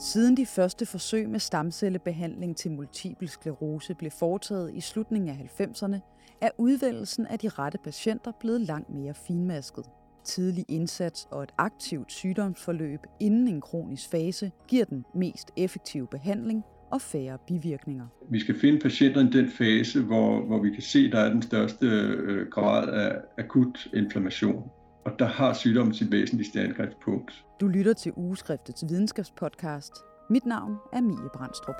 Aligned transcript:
Siden 0.00 0.36
de 0.36 0.46
første 0.46 0.86
forsøg 0.86 1.28
med 1.28 1.40
stamcellebehandling 1.40 2.56
til 2.56 2.70
multiple 2.70 3.28
sklerose 3.28 3.94
blev 3.94 4.10
foretaget 4.10 4.74
i 4.74 4.80
slutningen 4.80 5.30
af 5.30 5.60
90'erne, 5.60 5.96
er 6.40 6.50
udvælgelsen 6.58 7.26
af 7.26 7.38
de 7.38 7.48
rette 7.48 7.78
patienter 7.84 8.32
blevet 8.40 8.60
langt 8.60 8.90
mere 8.90 9.14
finmasket. 9.14 9.84
Tidlig 10.24 10.64
indsats 10.68 11.28
og 11.30 11.42
et 11.42 11.50
aktivt 11.58 12.12
sygdomsforløb 12.12 13.00
inden 13.20 13.48
en 13.48 13.60
kronisk 13.60 14.10
fase 14.10 14.50
giver 14.68 14.84
den 14.84 15.04
mest 15.14 15.50
effektive 15.56 16.06
behandling 16.06 16.62
og 16.90 17.00
færre 17.00 17.38
bivirkninger. 17.46 18.06
Vi 18.30 18.40
skal 18.40 18.60
finde 18.60 18.78
patienter 18.78 19.20
i 19.20 19.30
den 19.30 19.50
fase, 19.50 20.02
hvor, 20.02 20.40
hvor 20.46 20.62
vi 20.62 20.70
kan 20.70 20.82
se, 20.82 20.98
at 20.98 21.12
der 21.12 21.18
er 21.18 21.32
den 21.32 21.42
største 21.42 21.86
øh, 21.86 22.46
grad 22.48 22.88
af 22.88 23.16
akut 23.38 23.88
inflammation. 23.94 24.70
Og 25.04 25.12
der 25.18 25.26
har 25.26 25.52
sygdommen 25.52 25.94
sit 25.94 26.12
væsentligste 26.12 26.60
angrebspunkt. 26.60 27.44
Du 27.60 27.68
lytter 27.68 27.92
til 27.92 28.12
Ugeskriftets 28.16 28.84
videnskabspodcast. 28.88 29.92
Mit 30.30 30.46
navn 30.46 30.76
er 30.92 31.00
Mie 31.00 31.30
Brandstrup. 31.34 31.74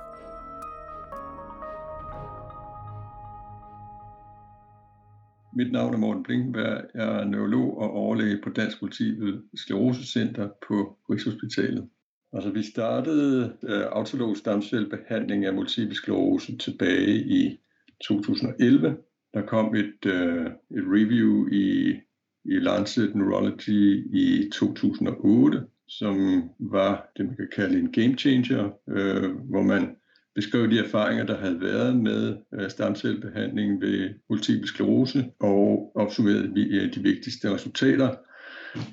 Mit 5.56 5.72
navn 5.72 5.94
er 5.94 5.98
Morten 5.98 6.22
Blinkenberg. 6.22 6.84
Jeg 6.94 7.20
er 7.20 7.24
neurolog 7.24 7.78
og 7.78 7.90
overlæge 7.90 8.40
på 8.44 8.50
Dansk 8.50 8.82
Multiple 8.82 9.42
Sklerosecenter 9.54 10.48
på 10.68 10.96
Rigshospitalet. 11.10 11.88
Altså, 12.32 12.50
vi 12.50 12.62
startede 12.62 13.56
øh, 13.62 13.82
autolog 13.92 14.36
stamcellebehandling 14.36 15.44
af 15.44 15.54
multiple 15.54 15.94
sklerose 15.94 16.56
tilbage 16.56 17.16
i 17.16 17.60
2011. 18.04 18.96
Der 19.34 19.46
kom 19.46 19.74
et, 19.74 20.06
øh, 20.06 20.46
et 20.46 20.84
review 20.86 21.48
i 21.52 21.96
i 22.44 22.58
Lancet 22.58 23.14
Neurology 23.14 24.06
i 24.14 24.50
2008, 24.52 25.62
som 25.88 26.42
var 26.58 27.12
det, 27.16 27.26
man 27.26 27.36
kan 27.36 27.48
kalde 27.56 27.78
en 27.78 27.92
game 27.92 28.14
changer, 28.16 28.70
øh, 28.88 29.30
hvor 29.50 29.62
man 29.62 29.96
beskrev 30.34 30.70
de 30.70 30.78
erfaringer, 30.78 31.26
der 31.26 31.36
havde 31.36 31.60
været 31.60 31.96
med 31.96 32.36
øh, 32.54 32.70
stamcellebehandling 32.70 33.80
ved 33.80 34.10
multiple 34.30 34.68
sklerose, 34.68 35.30
og 35.40 35.92
opsummerede 35.94 36.54
de, 36.54 36.76
øh, 36.76 36.94
de 36.94 37.00
vigtigste 37.00 37.54
resultater. 37.54 38.14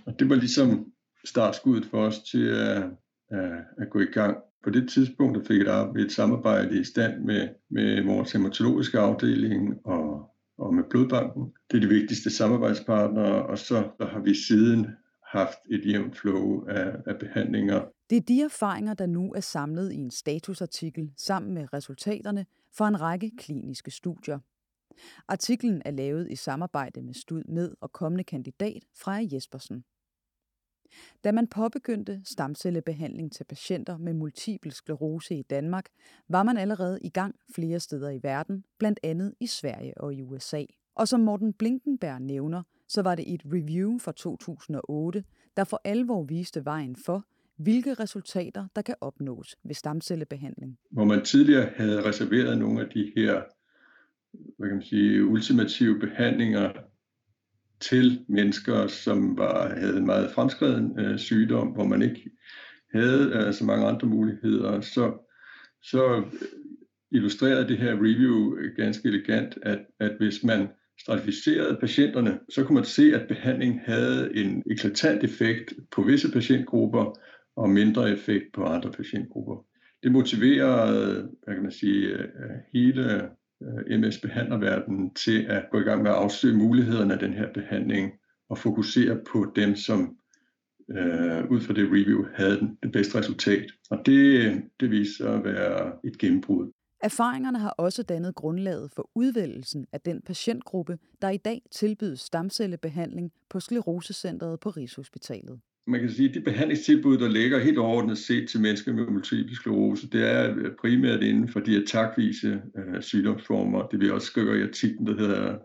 Og 0.06 0.20
det 0.20 0.30
var 0.30 0.36
ligesom 0.36 0.92
startskuddet 1.26 1.86
for 1.86 1.98
os 1.98 2.20
til 2.20 2.48
at, 2.48 2.84
at, 3.30 3.52
at 3.78 3.89
gå 3.89 4.00
i 4.00 4.06
gang. 4.06 4.38
På 4.64 4.70
det 4.70 4.89
tidspunkt 4.89 5.38
der 5.38 5.44
fik 5.44 5.61
jeg 5.61 5.89
et 6.00 6.11
samarbejde 6.11 6.80
i 6.80 6.84
stand 6.84 7.23
med, 7.23 7.48
med 7.72 8.04
vores 8.04 8.32
hematologiske 8.32 9.00
afdeling 9.00 9.86
og 9.86 10.32
og 10.58 10.73
med 10.73 10.83
Blodbanken. 10.89 11.53
Det 11.72 11.77
er 11.77 11.81
de 11.81 11.88
vigtigste 11.88 12.30
samarbejdspartnere, 12.30 13.45
og 13.45 13.58
så, 13.58 13.89
så 14.00 14.05
har 14.05 14.19
vi 14.19 14.33
siden 14.33 14.88
haft 15.23 15.58
et 15.69 15.86
jævnt 15.86 16.17
flow 16.17 16.66
af, 16.66 16.95
af 17.05 17.19
behandlinger. 17.19 17.86
Det 18.09 18.16
er 18.16 18.22
de 18.22 18.41
erfaringer, 18.41 18.94
der 18.94 19.05
nu 19.05 19.33
er 19.33 19.39
samlet 19.39 19.91
i 19.91 19.95
en 19.95 20.11
statusartikel 20.11 21.11
sammen 21.17 21.53
med 21.53 21.73
resultaterne 21.73 22.45
fra 22.77 22.88
en 22.88 23.02
række 23.02 23.31
kliniske 23.38 23.91
studier. 23.91 24.39
Artiklen 25.27 25.81
er 25.86 25.91
lavet 25.91 26.31
i 26.31 26.36
samarbejde 26.36 27.02
med 27.02 27.14
Stud 27.14 27.44
Med 27.44 27.71
og 27.81 27.92
kommende 27.92 28.23
kandidat 28.23 28.83
Freja 28.95 29.27
Jespersen. 29.31 29.83
Da 31.23 31.31
man 31.31 31.47
påbegyndte 31.47 32.21
stamcellebehandling 32.23 33.31
til 33.31 33.43
patienter 33.43 33.97
med 33.97 34.13
multiple 34.13 34.71
sklerose 34.71 35.35
i 35.35 35.41
Danmark, 35.41 35.85
var 36.30 36.43
man 36.43 36.57
allerede 36.57 36.99
i 37.02 37.09
gang 37.09 37.35
flere 37.55 37.80
steder 37.80 38.09
i 38.09 38.19
verden, 38.23 38.63
blandt 38.77 38.99
andet 39.03 39.33
i 39.39 39.47
Sverige 39.47 39.97
og 39.97 40.13
i 40.13 40.21
USA. 40.21 40.63
Og 40.95 41.08
som 41.08 41.19
Morten 41.19 41.53
Blinkenberg 41.53 42.21
nævner, 42.21 42.63
så 42.88 43.02
var 43.02 43.15
det 43.15 43.33
et 43.33 43.41
review 43.45 43.99
fra 43.99 44.11
2008, 44.11 45.23
der 45.58 45.63
for 45.63 45.81
alvor 45.83 46.23
viste 46.23 46.65
vejen 46.65 46.95
for, 46.95 47.25
hvilke 47.58 47.93
resultater 47.93 48.67
der 48.75 48.81
kan 48.81 48.95
opnås 49.02 49.55
ved 49.63 49.75
stamcellebehandling. 49.75 50.77
Hvor 50.91 51.05
man 51.05 51.25
tidligere 51.25 51.69
havde 51.75 52.05
reserveret 52.05 52.58
nogle 52.58 52.81
af 52.81 52.89
de 52.89 53.11
her 53.15 53.41
hvad 54.58 54.67
kan 54.67 54.75
man 54.75 54.85
sige, 54.85 55.25
ultimative 55.25 55.99
behandlinger 55.99 56.73
til 57.80 58.26
mennesker, 58.30 58.88
som 58.88 59.38
var, 59.38 59.76
havde 59.76 59.98
en 59.98 60.05
meget 60.05 60.32
fremskreden 60.32 60.99
øh, 60.99 61.20
sygdom, 61.20 61.67
hvor 61.67 61.83
man 61.83 62.02
ikke 62.02 62.30
havde 62.93 63.32
øh, 63.33 63.54
så 63.54 63.65
mange 63.65 63.86
andre 63.86 64.08
muligheder, 64.08 64.82
så, 64.82 65.33
så 65.83 66.15
øh, 66.15 66.23
illustrerede 67.11 67.67
det 67.67 67.77
her 67.77 67.93
review 67.93 68.55
ganske 68.76 69.08
elegant, 69.08 69.58
at, 69.61 69.80
at 69.99 70.11
hvis 70.20 70.43
man 70.43 70.67
stratificerede 71.02 71.77
patienterne, 71.80 72.39
så 72.49 72.64
kunne 72.64 72.76
man 72.76 72.86
se, 72.86 73.15
at 73.15 73.27
behandling 73.27 73.82
havde 73.86 74.36
en 74.36 74.64
eklatant 74.71 75.23
effekt 75.23 75.73
på 75.92 76.02
visse 76.02 76.32
patientgrupper 76.32 77.20
og 77.55 77.70
mindre 77.70 78.11
effekt 78.11 78.45
på 78.54 78.64
andre 78.64 78.92
patientgrupper. 78.92 79.65
Det 80.04 80.11
motiverede 80.11 81.30
hvad 81.44 81.54
kan 81.54 81.64
man 81.64 81.71
sige, 81.71 82.08
øh, 82.08 82.30
hele 82.73 83.30
Øh, 83.64 84.00
MS-behandlerverdenen 84.00 85.14
til 85.14 85.45
at 85.50 85.66
gå 85.72 85.80
i 85.80 85.84
gang 85.84 86.02
med 86.04 86.12
at 86.12 86.18
afsøge 86.18 86.58
mulighederne 86.58 87.14
af 87.14 87.20
den 87.20 87.34
her 87.34 87.54
behandling 87.54 88.12
og 88.50 88.58
fokusere 88.58 89.20
på 89.32 89.52
dem, 89.56 89.76
som 89.76 90.18
øh, 90.92 91.52
ud 91.52 91.62
fra 91.62 91.73
det 91.73 91.88
review 91.88 92.26
havde 92.36 92.60
den, 92.60 92.78
det 92.84 92.92
bedste 92.92 93.18
resultat. 93.18 93.66
Og 93.90 94.06
det, 94.06 94.62
det 94.80 94.92
viser 94.92 95.30
at 95.32 95.44
være 95.44 95.92
et 96.04 96.18
gennembrud. 96.18 96.72
Erfaringerne 97.04 97.60
har 97.60 97.70
også 97.70 98.04
dannet 98.04 98.36
grundlaget 98.36 98.92
for 98.92 99.10
udvælgelsen 99.16 99.86
af 99.92 100.02
den 100.02 100.22
patientgruppe, 100.22 100.98
der 101.22 101.30
i 101.30 101.38
dag 101.38 101.62
tilbydes 101.72 102.20
stamcellebehandling 102.20 103.32
på 103.50 103.60
Sklerosecentret 103.60 104.60
på 104.60 104.70
Rigshospitalet 104.70 105.60
man 105.87 105.99
kan 105.99 106.09
sige, 106.09 106.30
at 106.30 106.36
de 106.36 106.42
behandlingstilbud, 106.42 107.17
der 107.17 107.30
ligger 107.30 107.59
helt 107.59 107.77
overordnet 107.77 108.17
set 108.17 108.49
til 108.49 108.61
mennesker 108.61 108.93
med 108.93 109.05
multiple 109.05 109.55
sklerose, 109.55 110.09
det 110.09 110.31
er 110.31 110.55
øh, 110.58 110.71
primært 110.81 111.23
inden 111.23 111.48
for 111.49 111.59
de 111.59 111.77
attackvise 111.77 112.61
øh, 112.77 113.02
sygdomsformer. 113.02 113.87
Det 113.87 113.99
vi 113.99 114.09
også 114.09 114.27
skriver 114.27 114.55
i 114.55 114.64
artiklen, 114.64 115.08
der 115.08 115.17
hedder 115.17 115.53
øh, 115.53 115.59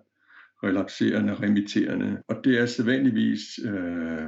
relapserende, 0.64 1.34
remitterende. 1.34 2.22
Og 2.28 2.36
det 2.44 2.60
er 2.60 2.66
sædvanligvis 2.66 3.40
øh, 3.64 4.22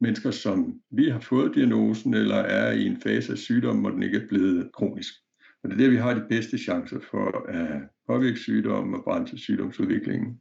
mennesker, 0.00 0.30
som 0.30 0.80
vi 0.90 1.08
har 1.08 1.20
fået 1.20 1.54
diagnosen, 1.54 2.14
eller 2.14 2.36
er 2.36 2.72
i 2.72 2.86
en 2.86 3.00
fase 3.00 3.32
af 3.32 3.38
sygdommen, 3.38 3.82
hvor 3.82 3.90
den 3.90 4.02
ikke 4.02 4.18
er 4.18 4.28
blevet 4.28 4.72
kronisk. 4.72 5.14
Og 5.62 5.70
det 5.70 5.74
er 5.76 5.82
der, 5.82 5.90
vi 5.90 5.96
har 5.96 6.14
de 6.14 6.24
bedste 6.28 6.58
chancer 6.58 7.00
for 7.10 7.48
at 7.48 7.82
påvirke 8.06 8.38
sygdommen 8.38 8.94
og 8.94 9.04
bremse 9.04 9.38
sygdomsudviklingen. 9.38 10.40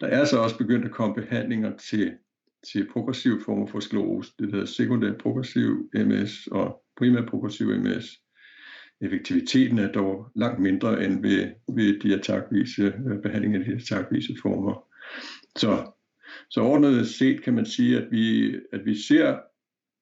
Der 0.00 0.06
er 0.06 0.24
så 0.24 0.38
også 0.38 0.58
begyndt 0.58 0.84
at 0.84 0.90
komme 0.90 1.14
behandlinger 1.14 1.76
til 1.76 2.12
til 2.66 2.88
progressiv 2.92 3.40
former 3.44 3.66
for 3.66 3.80
sklerose. 3.80 4.32
Det 4.38 4.50
hedder 4.52 4.66
sekundær 4.66 5.12
progressiv 5.12 5.90
MS 5.94 6.46
og 6.46 6.82
primær 6.96 7.26
progressiv 7.26 7.80
MS. 7.80 8.20
Effektiviteten 9.00 9.78
er 9.78 9.92
dog 9.92 10.30
langt 10.36 10.60
mindre 10.60 11.04
end 11.04 11.22
ved, 11.22 11.48
ved 11.74 12.00
de 12.00 12.14
attackvise, 12.14 12.82
øh, 12.82 13.22
behandling 13.22 13.54
af 13.54 13.64
de 13.64 13.72
attackvise 13.72 14.34
former. 14.42 14.84
Så, 15.56 15.92
så 16.50 16.60
ordnet 16.60 17.08
set 17.08 17.42
kan 17.42 17.54
man 17.54 17.66
sige, 17.66 17.98
at 17.98 18.10
vi, 18.10 18.54
at 18.72 18.84
vi 18.84 18.94
ser 18.94 19.38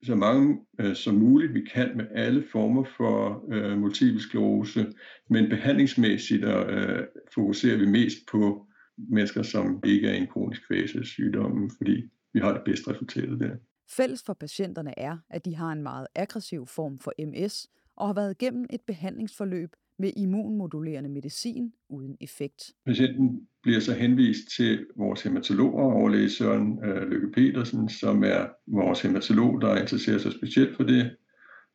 så 0.03 0.15
mange 0.15 0.59
øh, 0.81 0.95
som 0.95 1.15
muligt, 1.15 1.55
vi 1.55 1.61
kan 1.61 1.97
med 1.97 2.07
alle 2.15 2.45
former 2.53 2.85
for 2.97 3.45
øh, 3.53 3.79
multiple 3.79 4.21
sklerose, 4.21 4.87
men 5.31 5.49
behandlingsmæssigt 5.49 6.45
øh, 6.45 7.05
fokuserer 7.35 7.77
vi 7.77 7.87
mest 7.87 8.19
på 8.31 8.67
mennesker, 8.97 9.43
som 9.43 9.81
ikke 9.85 10.09
er 10.09 10.15
i 10.15 10.19
en 10.19 10.27
kronisk 10.27 10.63
fase 10.69 10.99
af 10.99 11.05
sygdommen, 11.05 11.71
fordi 11.77 12.11
vi 12.37 12.41
har 12.41 12.53
det 12.53 12.63
bedste 12.65 12.91
resultat 12.91 13.29
der. 13.41 13.57
Fælles 13.97 14.23
for 14.27 14.35
patienterne 14.35 14.99
er, 14.99 15.19
at 15.31 15.45
de 15.45 15.57
har 15.57 15.73
en 15.73 15.83
meget 15.83 16.07
aggressiv 16.15 16.67
form 16.67 16.99
for 16.99 17.13
MS 17.19 17.67
og 17.97 18.07
har 18.07 18.15
været 18.15 18.31
igennem 18.41 18.67
et 18.71 18.81
behandlingsforløb 18.87 19.71
med 19.99 20.11
immunmodulerende 20.17 21.11
medicin 21.11 21.73
uden 21.89 22.17
effekt. 22.21 22.73
Patienten 22.87 23.49
bliver 23.63 23.81
så 23.81 23.93
henvist 23.95 24.57
til 24.57 24.87
vores 24.97 25.23
hematologer, 25.23 25.93
overlæge 25.93 26.31
Søren 26.31 26.85
øh, 26.85 27.11
Lykke 27.11 27.31
Petersen, 27.33 27.89
som 27.89 28.25
er 28.25 28.47
vores 28.67 29.03
hematolog, 29.03 29.61
der 29.61 29.77
interesserer 29.77 30.19
sig 30.19 30.33
specielt 30.33 30.77
for 30.77 30.83
det. 30.85 31.17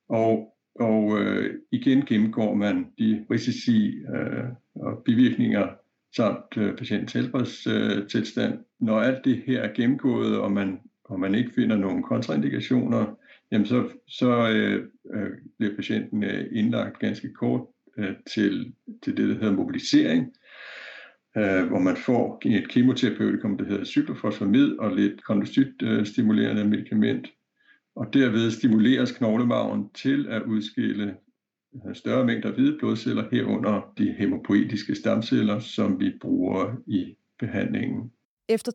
Og, 0.10 0.54
og 0.80 1.20
øh, 1.20 1.56
igen 1.72 2.06
gennemgår 2.06 2.56
man 2.56 2.86
de 3.00 3.26
risici 3.32 3.88
øh, 4.16 4.44
og 4.76 5.04
bivirkninger, 5.06 5.68
samt 6.16 6.58
øh, 6.58 6.78
patientens 6.78 7.14
helbredstilstand. 7.14 8.60
Når 8.80 9.00
alt 9.00 9.26
det 9.26 9.44
her 9.46 9.62
er 9.62 9.74
gennemgået, 9.74 10.40
og 10.40 10.52
man, 10.52 10.80
og 11.04 11.20
man 11.20 11.36
ikke 11.36 11.52
finder 11.56 11.78
nogen 11.78 12.04
kontraindikationer, 12.04 13.16
jamen 13.52 13.68
så, 13.68 13.90
så 14.08 14.50
øh, 14.50 14.88
øh, 15.14 15.30
bliver 15.58 15.76
patienten 15.76 16.24
øh, 16.24 16.46
indlagt 16.52 17.00
ganske 17.00 17.34
kort 17.34 17.62
øh, 17.98 18.14
til, 18.34 18.74
til 19.04 19.18
det, 19.18 19.30
der 19.30 19.34
hedder 19.34 19.52
mobilisering, 19.52 20.34
øh, 21.38 21.68
hvor 21.68 21.80
man 21.80 21.98
får 21.98 22.42
et 22.46 22.70
kemoterapeutikum, 22.70 23.58
der 23.58 23.66
hedder 23.66 23.84
cyklofosfamid, 23.86 24.72
og 24.80 24.96
lidt 24.96 25.24
kondocytstimulerende 25.24 26.62
øh, 26.62 26.70
medicament, 26.70 27.28
og 27.96 28.14
derved 28.14 28.52
stimuleres 28.52 29.12
knoglemarven 29.12 29.90
til 29.90 30.28
at 30.30 30.42
udskille 30.42 31.16
større 31.94 32.26
mængder 32.26 32.52
hvide 32.52 32.78
blodceller 32.80 33.28
herunder 33.32 33.94
de 33.98 34.16
hemopoetiske 34.18 34.96
stamceller, 34.96 35.60
som 35.60 36.00
vi 36.00 36.12
bruger 36.22 36.76
i 36.88 37.16
behandlingen. 37.40 38.12
Efter 38.50 38.72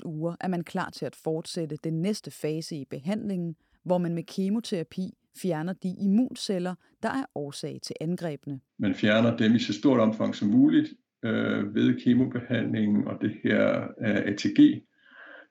uger 0.04 0.36
er 0.40 0.48
man 0.48 0.64
klar 0.64 0.90
til 0.90 1.06
at 1.06 1.16
fortsætte 1.24 1.76
den 1.84 2.02
næste 2.02 2.30
fase 2.30 2.76
i 2.76 2.84
behandlingen, 2.90 3.56
hvor 3.84 3.98
man 3.98 4.14
med 4.14 4.22
kemoterapi 4.22 5.10
fjerner 5.42 5.72
de 5.72 5.94
immunceller, 6.00 6.74
der 7.02 7.08
er 7.08 7.24
årsag 7.34 7.78
til 7.82 7.96
angrebene. 8.00 8.60
Man 8.78 8.94
fjerner 8.94 9.36
dem 9.36 9.54
i 9.54 9.58
så 9.58 9.72
stort 9.72 10.00
omfang 10.00 10.34
som 10.34 10.48
muligt 10.48 10.88
øh, 11.24 11.74
ved 11.74 12.00
kemobehandlingen 12.00 13.08
og 13.08 13.18
det 13.20 13.32
her 13.42 13.88
ATG, 14.00 14.82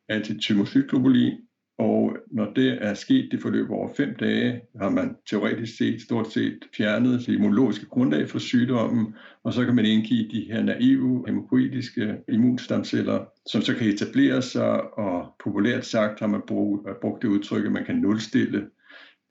antitymocytglobulin, 0.10 1.34
og 1.78 2.18
når 2.32 2.54
det 2.54 2.78
er 2.82 2.94
sket, 2.94 3.32
det 3.32 3.42
forløb 3.42 3.70
over 3.72 3.90
fem 3.98 4.16
dage, 4.16 4.62
har 4.82 4.90
man 4.90 5.16
teoretisk 5.30 5.78
set 5.78 6.02
stort 6.02 6.32
set 6.32 6.60
fjernet 6.78 7.20
det 7.20 7.34
immunologiske 7.34 7.86
grundlag 7.86 8.30
for 8.30 8.40
sygdommen, 8.40 9.16
og 9.44 9.54
så 9.54 9.66
kan 9.66 9.76
man 9.76 9.86
indgive 9.86 10.30
de 10.32 10.48
her 10.52 10.64
naive 10.64 11.24
hemopoetiske 11.28 12.18
immunstamceller, 12.30 13.26
som 13.46 13.62
så 13.62 13.76
kan 13.76 13.88
etablere 13.88 14.42
sig, 14.42 14.98
og 14.98 15.36
populært 15.44 15.86
sagt 15.86 16.20
har 16.20 16.28
man 16.28 16.42
øh, 16.88 16.96
brugt 17.02 17.22
det 17.22 17.28
udtryk, 17.28 17.66
at 17.66 17.72
man 17.72 17.86
kan 17.86 17.96
nulstille 17.96 18.68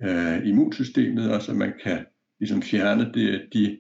øh, 0.02 0.46
immunsystemet, 0.46 1.30
altså 1.30 1.54
man 1.54 1.72
kan 1.84 2.04
ligesom 2.40 2.62
fjerne 2.62 3.10
det, 3.14 3.48
de 3.52 3.78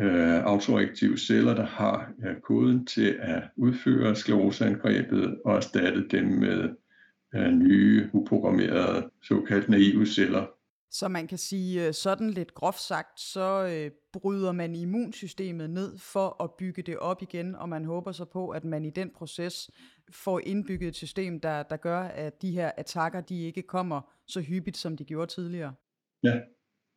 øh, 0.00 0.44
autoreaktive 0.44 1.18
celler, 1.18 1.54
der 1.54 1.66
har 1.66 2.12
øh, 2.26 2.40
koden 2.40 2.86
til 2.86 3.16
at 3.20 3.42
udføre 3.56 4.16
skleroseangrebet 4.16 5.38
og 5.44 5.56
erstatte 5.56 6.08
dem 6.10 6.26
med 6.26 6.68
øh, 7.34 7.52
nye, 7.52 8.10
uprogrammerede, 8.12 9.10
såkaldt 9.22 9.68
naive 9.68 10.06
celler. 10.06 10.46
Så 10.90 11.08
man 11.08 11.26
kan 11.26 11.38
sige, 11.38 11.86
øh, 11.86 11.94
sådan 11.94 12.30
lidt 12.30 12.54
groft 12.54 12.80
sagt, 12.80 13.20
så 13.20 13.70
øh, 13.72 13.90
bryder 14.12 14.52
man 14.52 14.74
immunsystemet 14.74 15.70
ned 15.70 15.98
for 15.98 16.42
at 16.42 16.50
bygge 16.58 16.82
det 16.82 16.98
op 16.98 17.22
igen, 17.22 17.54
og 17.54 17.68
man 17.68 17.84
håber 17.84 18.12
så 18.12 18.24
på, 18.24 18.48
at 18.48 18.64
man 18.64 18.84
i 18.84 18.90
den 18.90 19.10
proces 19.16 19.70
får 20.12 20.40
indbygget 20.46 20.88
et 20.88 20.96
system, 20.96 21.40
der, 21.40 21.62
der 21.62 21.76
gør, 21.76 22.00
at 22.00 22.42
de 22.42 22.50
her 22.50 22.70
attacker, 22.76 23.20
de 23.20 23.42
ikke 23.42 23.62
kommer 23.62 24.00
så 24.26 24.40
hyppigt, 24.40 24.76
som 24.76 24.96
de 24.96 25.04
gjorde 25.04 25.30
tidligere. 25.30 25.74
Ja, 26.22 26.40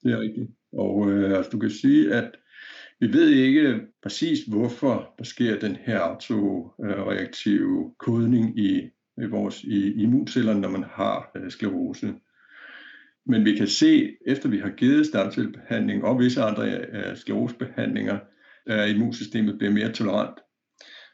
det 0.03 0.11
er 0.11 0.19
rigtigt. 0.19 0.51
Og 0.73 1.11
øh, 1.11 1.37
altså, 1.37 1.49
du 1.51 1.59
kan 1.59 1.69
sige, 1.69 2.13
at 2.13 2.31
vi 2.99 3.13
ved 3.13 3.29
ikke 3.29 3.81
præcis, 4.03 4.43
hvorfor 4.43 5.13
der 5.17 5.23
sker 5.23 5.59
den 5.59 5.75
her 5.75 5.99
autoreaktive 5.99 7.93
kodning 7.99 8.59
i 8.59 8.89
i 9.17 9.25
vores 9.25 9.63
i 9.63 10.01
immunceller, 10.01 10.53
når 10.53 10.69
man 10.69 10.83
har 10.83 11.31
øh, 11.35 11.51
sklerose. 11.51 12.13
Men 13.25 13.45
vi 13.45 13.55
kan 13.55 13.67
se, 13.67 14.17
efter 14.27 14.49
vi 14.49 14.57
har 14.57 14.69
givet 14.69 15.05
stamcellebehandling 15.05 16.03
og 16.03 16.19
visse 16.19 16.41
andre 16.41 16.79
øh, 16.79 17.17
sklerosebehandlinger, 17.17 18.19
at 18.65 18.89
immunsystemet 18.89 19.57
bliver 19.57 19.73
mere 19.73 19.91
tolerant. 19.91 20.39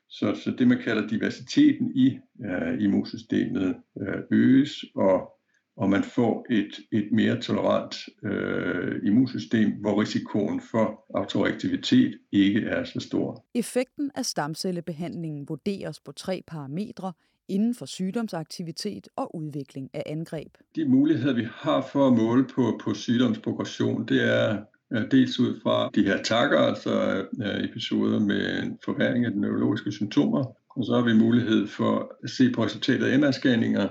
Så, 0.09 0.35
så 0.43 0.51
det, 0.57 0.67
man 0.67 0.81
kalder 0.83 1.07
diversiteten 1.07 1.91
i 1.95 2.19
øh, 2.45 2.83
immunsystemet, 2.83 3.75
øh, 4.01 4.17
øges, 4.31 4.85
og, 4.95 5.31
og 5.77 5.89
man 5.89 6.03
får 6.03 6.45
et, 6.49 6.79
et 6.91 7.11
mere 7.11 7.41
tolerant 7.41 7.95
øh, 8.23 9.01
immunsystem, 9.03 9.71
hvor 9.71 10.01
risikoen 10.01 10.61
for 10.61 11.05
autoreaktivitet 11.15 12.19
ikke 12.31 12.59
er 12.59 12.83
så 12.83 12.99
stor. 12.99 13.45
Effekten 13.55 14.11
af 14.15 14.25
stamcellebehandlingen 14.25 15.49
vurderes 15.49 15.99
på 15.99 16.11
tre 16.11 16.43
parametre, 16.47 17.13
inden 17.49 17.75
for 17.75 17.85
sygdomsaktivitet 17.85 19.07
og 19.15 19.35
udvikling 19.35 19.89
af 19.93 20.03
angreb. 20.05 20.51
De 20.75 20.85
muligheder, 20.85 21.33
vi 21.33 21.47
har 21.51 21.81
for 21.91 22.07
at 22.07 22.13
måle 22.13 22.47
på, 22.55 22.79
på 22.83 22.93
sygdomsprogression, 22.93 24.05
det 24.07 24.23
er 24.23 24.63
dels 25.11 25.39
ud 25.39 25.59
fra 25.63 25.89
de 25.95 26.03
her 26.03 26.23
takker, 26.23 26.59
altså 26.59 27.25
øh, 27.43 27.69
episoder 27.69 28.19
med 28.19 28.63
en 28.63 28.79
forværring 28.85 29.25
af 29.25 29.31
de 29.31 29.41
neurologiske 29.41 29.91
symptomer, 29.91 30.45
og 30.69 30.85
så 30.85 30.95
har 30.95 31.01
vi 31.01 31.13
mulighed 31.13 31.67
for 31.67 32.11
at 32.23 32.29
se 32.29 32.51
på 32.51 32.63
resultatet 32.63 33.05
af 33.05 33.17
MR-scanninger, 33.17 33.87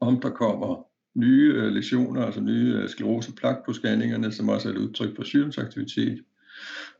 om 0.00 0.20
der 0.20 0.30
kommer 0.30 0.86
nye 1.14 1.52
øh, 1.56 1.72
lesioner, 1.72 2.24
altså 2.24 2.40
nye 2.40 2.74
øh, 2.82 2.88
skleroseplak 2.88 3.56
på 3.66 3.72
scanningerne, 3.72 4.32
som 4.32 4.48
også 4.48 4.68
er 4.68 4.72
et 4.72 4.78
udtryk 4.78 5.16
for 5.16 5.24
sygdomsaktivitet. 5.24 6.22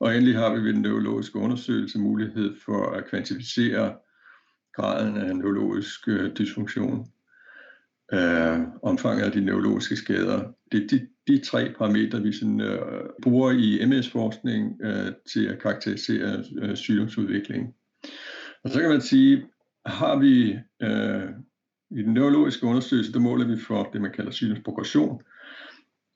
Og 0.01 0.15
endelig 0.15 0.35
har 0.35 0.55
vi 0.55 0.61
ved 0.61 0.73
den 0.73 0.83
neurologiske 0.83 1.39
undersøgelse 1.39 1.99
mulighed 1.99 2.55
for 2.65 2.91
at 2.91 3.09
kvantificere 3.11 3.95
graden 4.77 5.17
af 5.17 5.37
neurologisk 5.37 6.09
øh, 6.09 6.37
dysfunktion, 6.39 7.07
øh, 8.13 8.61
omfanget 8.83 9.25
af 9.25 9.33
de 9.33 9.41
neurologiske 9.41 9.97
skader. 9.97 10.53
Det 10.73 10.83
er 10.83 10.89
de, 10.89 11.07
de 11.27 11.45
tre 11.45 11.75
parametre, 11.79 12.23
vi 12.23 12.33
sådan, 12.33 12.61
øh, 12.61 13.03
bruger 13.23 13.51
i 13.51 13.87
MS-forskning 13.87 14.81
øh, 14.83 15.13
til 15.33 15.47
at 15.47 15.59
karakterisere 15.63 16.45
øh, 16.59 16.77
sygdomsudvikling. 16.77 17.75
Og 18.65 18.71
så 18.71 18.81
kan 18.81 18.91
man 18.91 19.01
sige, 19.01 19.47
har 19.87 20.17
vi 20.19 20.59
øh, 20.83 21.29
i 21.91 22.03
den 22.03 22.15
neurologiske 22.15 22.67
undersøgelse, 22.67 23.13
der 23.13 23.19
måler 23.19 23.47
vi 23.47 23.57
for 23.59 23.91
det, 23.93 24.01
man 24.01 24.13
kalder 24.13 24.31
sygdomsprogression. 24.31 25.23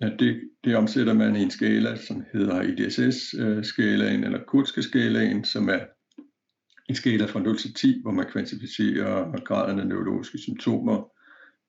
Ja, 0.01 0.11
det, 0.19 0.41
det 0.65 0.77
omsætter 0.77 1.13
man 1.13 1.37
i 1.37 1.43
en 1.43 1.51
skala, 1.51 1.97
som 1.97 2.25
hedder 2.33 2.63
IDSS-skalaen 2.63 4.21
øh, 4.21 4.27
eller 4.27 4.45
Kurtske-skalaen, 4.47 5.45
som 5.45 5.69
er 5.69 5.79
en 6.91 6.97
skala 6.97 7.25
fra 7.25 7.41
0 7.41 7.59
til 7.59 7.75
10, 7.75 8.01
hvor 8.03 8.11
man 8.11 8.27
kvantificerer 8.27 9.41
graden 9.45 9.81
af 9.81 9.87
neurologiske 9.87 10.39
symptomer, 10.39 11.11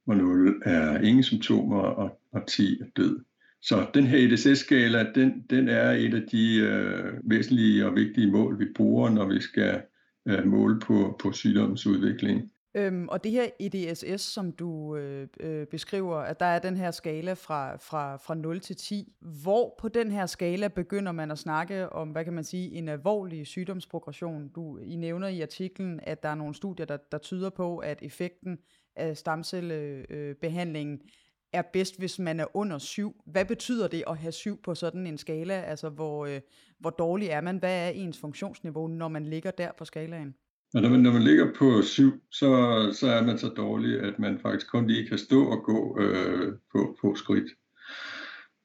hvor 0.06 0.14
0 0.14 0.62
er 0.66 1.02
ingen 1.02 1.24
symptomer, 1.24 1.80
og, 1.80 2.20
og 2.32 2.48
10 2.48 2.82
er 2.82 2.86
død. 2.96 3.20
Så 3.62 3.86
den 3.94 4.04
her 4.04 4.18
EDSS-skala, 4.18 5.12
den, 5.16 5.46
den 5.50 5.70
er 5.70 5.92
et 5.92 6.14
af 6.14 6.22
de 6.32 6.56
øh, 6.56 7.14
væsentlige 7.24 7.86
og 7.86 7.96
vigtige 7.96 8.32
mål, 8.32 8.60
vi 8.60 8.66
bruger, 8.76 9.10
når 9.10 9.26
vi 9.26 9.42
skal 9.42 9.82
øh, 10.28 10.48
måle 10.48 10.80
på, 10.80 11.20
på 11.24 11.32
sygdomsudvikling. 11.32 12.52
Øhm, 12.76 13.08
og 13.10 13.24
det 13.24 13.32
her 13.32 13.50
EDSS, 13.60 14.22
som 14.22 14.52
du 14.52 14.96
øh, 14.96 15.28
øh, 15.40 15.68
beskriver, 15.68 16.16
at 16.16 16.40
der 16.40 16.46
er 16.46 16.60
den 16.60 16.78
her 16.78 16.92
skala 16.92 17.34
fra, 17.34 17.76
fra, 17.76 18.18
fra 18.18 18.36
0 18.36 18.60
til 18.60 18.76
10. 18.76 19.16
Hvor 19.20 19.76
på 19.80 19.88
den 19.88 20.12
her 20.12 20.26
skala 20.26 20.68
begynder 20.68 21.12
man 21.12 21.32
at 21.32 21.40
snakke 21.40 21.90
om, 21.90 22.10
hvad 22.10 22.24
kan 22.24 22.34
man 22.34 22.44
sige, 22.44 22.72
en 22.72 22.90
alvorlig 22.90 23.48
sygdomsprogression? 23.48 24.50
Du, 24.50 24.78
I 24.78 24.96
nævner 24.96 25.28
i 25.28 25.42
artiklen, 25.42 26.00
at 26.04 26.24
der 26.24 26.30
er 26.30 26.36
nogle 26.36 26.56
studier, 26.56 26.86
der, 26.86 26.98
der 26.98 27.18
tyder 27.18 27.50
på, 27.50 27.78
at 27.78 28.00
effekten 28.02 28.58
af 28.96 29.18
stamcellebehandlingen 29.18 31.02
øh, 31.04 31.10
er 31.54 31.62
bedst, 31.62 31.98
hvis 31.98 32.20
man 32.20 32.40
er 32.40 32.46
under 32.54 32.78
7. 32.78 33.22
Hvad 33.26 33.46
betyder 33.46 33.88
det 33.88 34.04
at 34.08 34.18
have 34.18 34.32
7 34.32 34.62
på 34.62 34.76
sådan 34.76 35.08
en 35.08 35.18
skala? 35.18 35.62
Altså, 35.62 35.90
hvor, 35.90 36.26
øh, 36.26 36.42
hvor 36.80 36.90
dårlig 36.90 37.28
er 37.28 37.42
man? 37.42 37.58
Hvad 37.58 37.88
er 37.88 37.90
ens 37.90 38.18
funktionsniveau, 38.20 38.88
når 38.88 39.08
man 39.08 39.26
ligger 39.26 39.52
der 39.52 39.72
på 39.78 39.86
skalaen? 39.86 40.36
Men 40.74 40.84
når 40.84 40.90
man, 40.90 41.00
når 41.00 41.12
man 41.12 41.24
ligger 41.24 41.54
på 41.54 41.82
7, 41.82 42.12
så, 42.32 42.50
så 42.94 43.08
er 43.08 43.26
man 43.26 43.38
så 43.38 43.48
dårlig, 43.48 44.00
at 44.00 44.20
man 44.20 44.40
faktisk 44.40 44.72
kun 44.72 44.88
lige 44.88 45.08
kan 45.08 45.18
stå 45.18 45.46
og 45.46 45.64
gå 45.64 46.00
øh, 46.00 46.54
på, 46.72 46.98
på 47.02 47.16
skridt. 47.16 47.52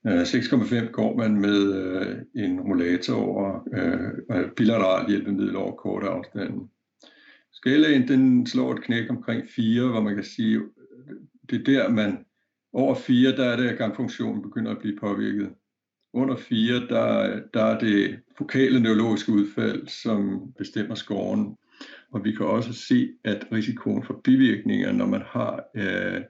Øh, 0.07 0.23
6,5 0.23 0.91
går 0.91 1.17
man 1.17 1.41
med 1.41 1.75
øh, 1.75 2.17
en 2.35 2.61
rollator 2.61 3.15
over 3.15 3.69
øh, 3.73 4.51
bilateral 4.57 5.09
hjælpemiddel 5.09 5.57
over 5.57 5.77
korte 5.77 6.07
afstande. 6.07 6.69
Skalaen 7.53 8.09
den 8.09 8.47
slår 8.47 8.73
et 8.73 8.83
knæk 8.83 9.11
omkring 9.11 9.49
4, 9.49 9.89
hvor 9.89 10.01
man 10.01 10.15
kan 10.15 10.25
sige, 10.25 10.57
øh, 10.57 11.17
det 11.51 11.61
er 11.61 11.65
der 11.65 11.89
man, 11.89 12.19
over 12.73 12.95
4, 12.95 13.37
der 13.37 13.45
er 13.45 13.57
det, 13.57 13.69
at 13.69 13.79
gangfunktionen 13.79 14.43
begynder 14.43 14.71
at 14.71 14.79
blive 14.79 14.99
påvirket. 15.01 15.51
Under 16.13 16.37
4, 16.37 16.75
der, 16.75 17.41
der 17.55 17.65
er 17.65 17.79
det 17.79 18.19
fokale 18.39 18.81
neurologiske 18.81 19.33
udfald, 19.33 19.89
som 19.89 20.53
bestemmer 20.59 20.95
scoren. 20.95 21.57
Og 22.13 22.25
vi 22.25 22.33
kan 22.33 22.47
også 22.47 22.73
se, 22.73 23.09
at 23.25 23.47
risikoen 23.53 24.05
for 24.05 24.21
bivirkninger, 24.25 24.93
når 24.93 25.07
man 25.07 25.23
har 25.27 25.65
øh, 25.77 26.21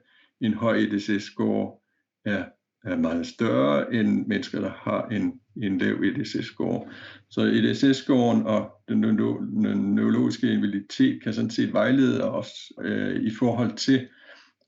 en 0.41 0.53
høj 0.53 0.77
EDC-score, 0.77 1.79
er, 2.25 2.45
er 2.83 2.95
meget 2.95 3.27
større 3.27 3.93
end 3.93 4.27
mennesker, 4.27 4.61
der 4.61 4.71
har 4.75 5.07
en, 5.07 5.39
en 5.61 5.77
lav 5.77 5.95
EDC-score. 5.95 6.91
Så 7.29 7.41
EDC-scoren 7.41 8.45
og 8.45 8.71
den 8.89 8.99
neurologiske 9.95 10.53
invaliditet 10.53 11.23
kan 11.23 11.33
sådan 11.33 11.49
set 11.49 11.73
vejlede 11.73 12.31
os 12.31 12.71
øh, 12.81 13.21
i 13.21 13.29
forhold 13.39 13.75
til, 13.75 14.07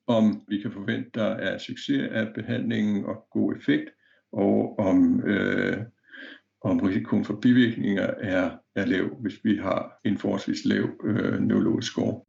om 0.07 0.41
vi 0.47 0.61
kan 0.61 0.71
forvente, 0.71 1.09
der 1.13 1.25
er 1.25 1.57
succes 1.57 2.09
af 2.11 2.33
behandlingen 2.35 3.05
og 3.05 3.27
god 3.31 3.55
effekt, 3.55 3.89
og 4.31 4.79
om, 4.79 5.27
øh, 5.27 5.77
om 6.61 6.79
risikoen 6.79 7.25
for 7.25 7.39
bivirkninger 7.41 8.07
er 8.19 8.57
er 8.75 8.85
lav, 8.85 9.15
hvis 9.21 9.43
vi 9.43 9.57
har 9.57 9.99
en 10.05 10.17
forholdsvis 10.17 10.65
lav 10.65 10.89
øh, 11.03 11.39
neurologisk 11.39 11.91
score. 11.91 12.21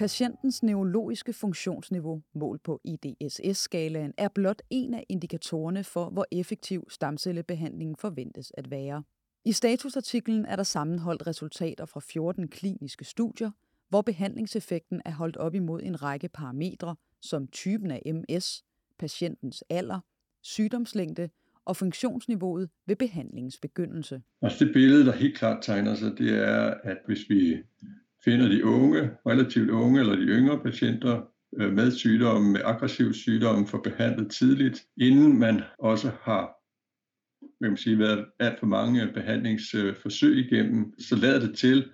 Patientens 0.00 0.62
neurologiske 0.62 1.32
funktionsniveau, 1.32 2.22
målt 2.34 2.62
på 2.62 2.80
IDSS-skalaen, 2.84 4.14
er 4.18 4.28
blot 4.28 4.62
en 4.70 4.94
af 4.94 5.04
indikatorerne 5.08 5.84
for, 5.84 6.10
hvor 6.10 6.26
effektiv 6.32 6.84
stamcellebehandlingen 6.90 7.96
forventes 7.96 8.52
at 8.54 8.70
være. 8.70 9.02
I 9.44 9.52
statusartiklen 9.52 10.46
er 10.46 10.56
der 10.56 10.62
sammenholdt 10.62 11.26
resultater 11.26 11.84
fra 11.86 12.00
14 12.00 12.48
kliniske 12.48 13.04
studier, 13.04 13.50
hvor 13.88 14.02
behandlingseffekten 14.02 15.02
er 15.04 15.10
holdt 15.10 15.36
op 15.36 15.54
imod 15.54 15.82
en 15.82 16.02
række 16.02 16.28
parametre, 16.28 16.96
som 17.20 17.46
typen 17.46 17.90
af 17.90 18.02
MS, 18.14 18.64
patientens 18.98 19.64
alder, 19.70 20.00
sygdomslængde 20.42 21.28
og 21.64 21.76
funktionsniveauet 21.76 22.68
ved 22.86 22.96
behandlingens 22.96 23.58
begyndelse. 23.58 24.22
Altså 24.42 24.64
det 24.64 24.72
billede, 24.72 25.04
der 25.04 25.12
helt 25.12 25.36
klart 25.36 25.62
tegner 25.62 25.94
sig, 25.94 26.18
det 26.18 26.48
er, 26.48 26.74
at 26.82 26.98
hvis 27.06 27.20
vi 27.28 27.56
finder 28.24 28.48
de 28.48 28.64
unge, 28.64 29.10
relativt 29.26 29.70
unge 29.70 30.00
eller 30.00 30.16
de 30.16 30.22
yngre 30.22 30.58
patienter 30.58 31.22
øh, 31.56 31.72
med 31.72 31.92
sygdomme, 31.92 32.52
med 32.52 32.60
aggressiv 32.64 33.12
sygdomme, 33.12 33.66
for 33.66 33.78
behandlet 33.78 34.30
tidligt, 34.30 34.86
inden 34.96 35.38
man 35.38 35.62
også 35.78 36.10
har 36.22 36.60
vil 37.60 37.70
man 37.70 37.76
sige, 37.76 37.98
været 37.98 38.26
alt 38.38 38.58
for 38.58 38.66
mange 38.66 39.06
behandlingsforsøg 39.14 40.36
igennem, 40.36 41.00
så 41.00 41.16
lader 41.16 41.40
det 41.40 41.58
til, 41.58 41.90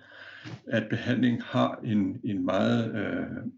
at 0.67 0.89
behandling 0.89 1.43
har 1.43 1.79
en, 1.83 2.19
en 2.23 2.45
meget 2.45 2.95
øh, 2.95 3.51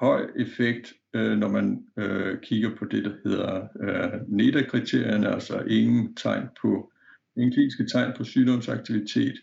høj 0.00 0.30
effekt, 0.36 0.94
øh, 1.14 1.38
når 1.38 1.48
man 1.48 1.84
øh, 1.96 2.40
kigger 2.42 2.76
på 2.76 2.84
det, 2.84 3.04
der 3.04 3.12
hedder 3.24 3.68
øh, 3.80 4.20
NEDA-kriterierne, 4.28 5.28
altså 5.28 5.60
ingen 5.60 6.14
tegn 6.14 6.48
på 6.62 6.92
ingen 7.36 7.52
kliniske 7.52 7.86
tegn 7.86 8.12
på 8.16 8.24
sygdomsaktivitet. 8.24 9.34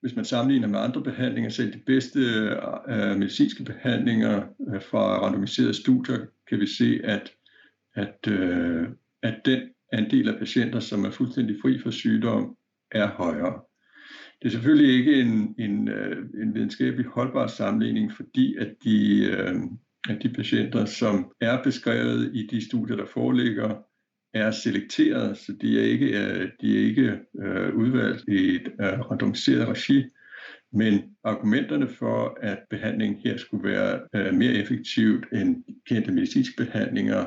Hvis 0.00 0.16
man 0.16 0.24
sammenligner 0.24 0.68
med 0.68 0.78
andre 0.78 1.02
behandlinger, 1.02 1.50
selv 1.50 1.72
de 1.72 1.80
bedste 1.86 2.20
øh, 2.88 3.16
medicinske 3.18 3.64
behandlinger 3.64 4.42
øh, 4.68 4.82
fra 4.82 5.24
randomiserede 5.24 5.74
studier, 5.74 6.18
kan 6.48 6.60
vi 6.60 6.66
se, 6.66 7.00
at, 7.04 7.32
at, 7.94 8.18
øh, 8.28 8.88
at 9.22 9.40
den 9.44 9.60
andel 9.92 10.28
af 10.28 10.38
patienter, 10.38 10.80
som 10.80 11.04
er 11.04 11.10
fuldstændig 11.10 11.56
fri 11.62 11.78
for 11.78 11.90
sygdom, 11.90 12.56
er 12.90 13.08
højere. 13.08 13.60
Det 14.42 14.48
er 14.48 14.50
selvfølgelig 14.50 14.98
ikke 14.98 15.20
en, 15.20 15.54
en, 15.58 15.88
øh, 15.88 16.26
en 16.42 16.54
videnskabelig 16.54 17.06
holdbar 17.06 17.46
sammenligning, 17.46 18.12
fordi 18.12 18.56
at 18.56 18.74
de, 18.84 19.24
øh, 19.24 19.54
at 20.08 20.22
de 20.22 20.28
patienter, 20.28 20.84
som 20.84 21.32
er 21.40 21.62
beskrevet 21.62 22.30
i 22.34 22.46
de 22.46 22.64
studier, 22.66 22.96
der 22.96 23.06
foreligger, 23.06 23.84
er 24.34 24.50
selekteret, 24.50 25.38
så 25.38 25.52
de 25.52 25.80
er 25.80 25.84
ikke, 25.84 26.06
øh, 26.06 26.48
de 26.60 26.78
er 26.78 26.86
ikke 26.86 27.20
øh, 27.42 27.74
udvalgt 27.74 28.24
i 28.28 28.54
et 28.54 28.72
øh, 28.80 29.00
randomiseret 29.10 29.68
regi. 29.68 30.04
Men 30.72 31.02
argumenterne 31.24 31.88
for, 31.88 32.38
at 32.42 32.58
behandlingen 32.70 33.20
her 33.24 33.36
skulle 33.36 33.68
være 33.68 34.00
øh, 34.14 34.34
mere 34.34 34.52
effektivt 34.52 35.24
end 35.32 35.64
kendte 35.86 36.12
medicinske 36.12 36.64
behandlinger, 36.64 37.26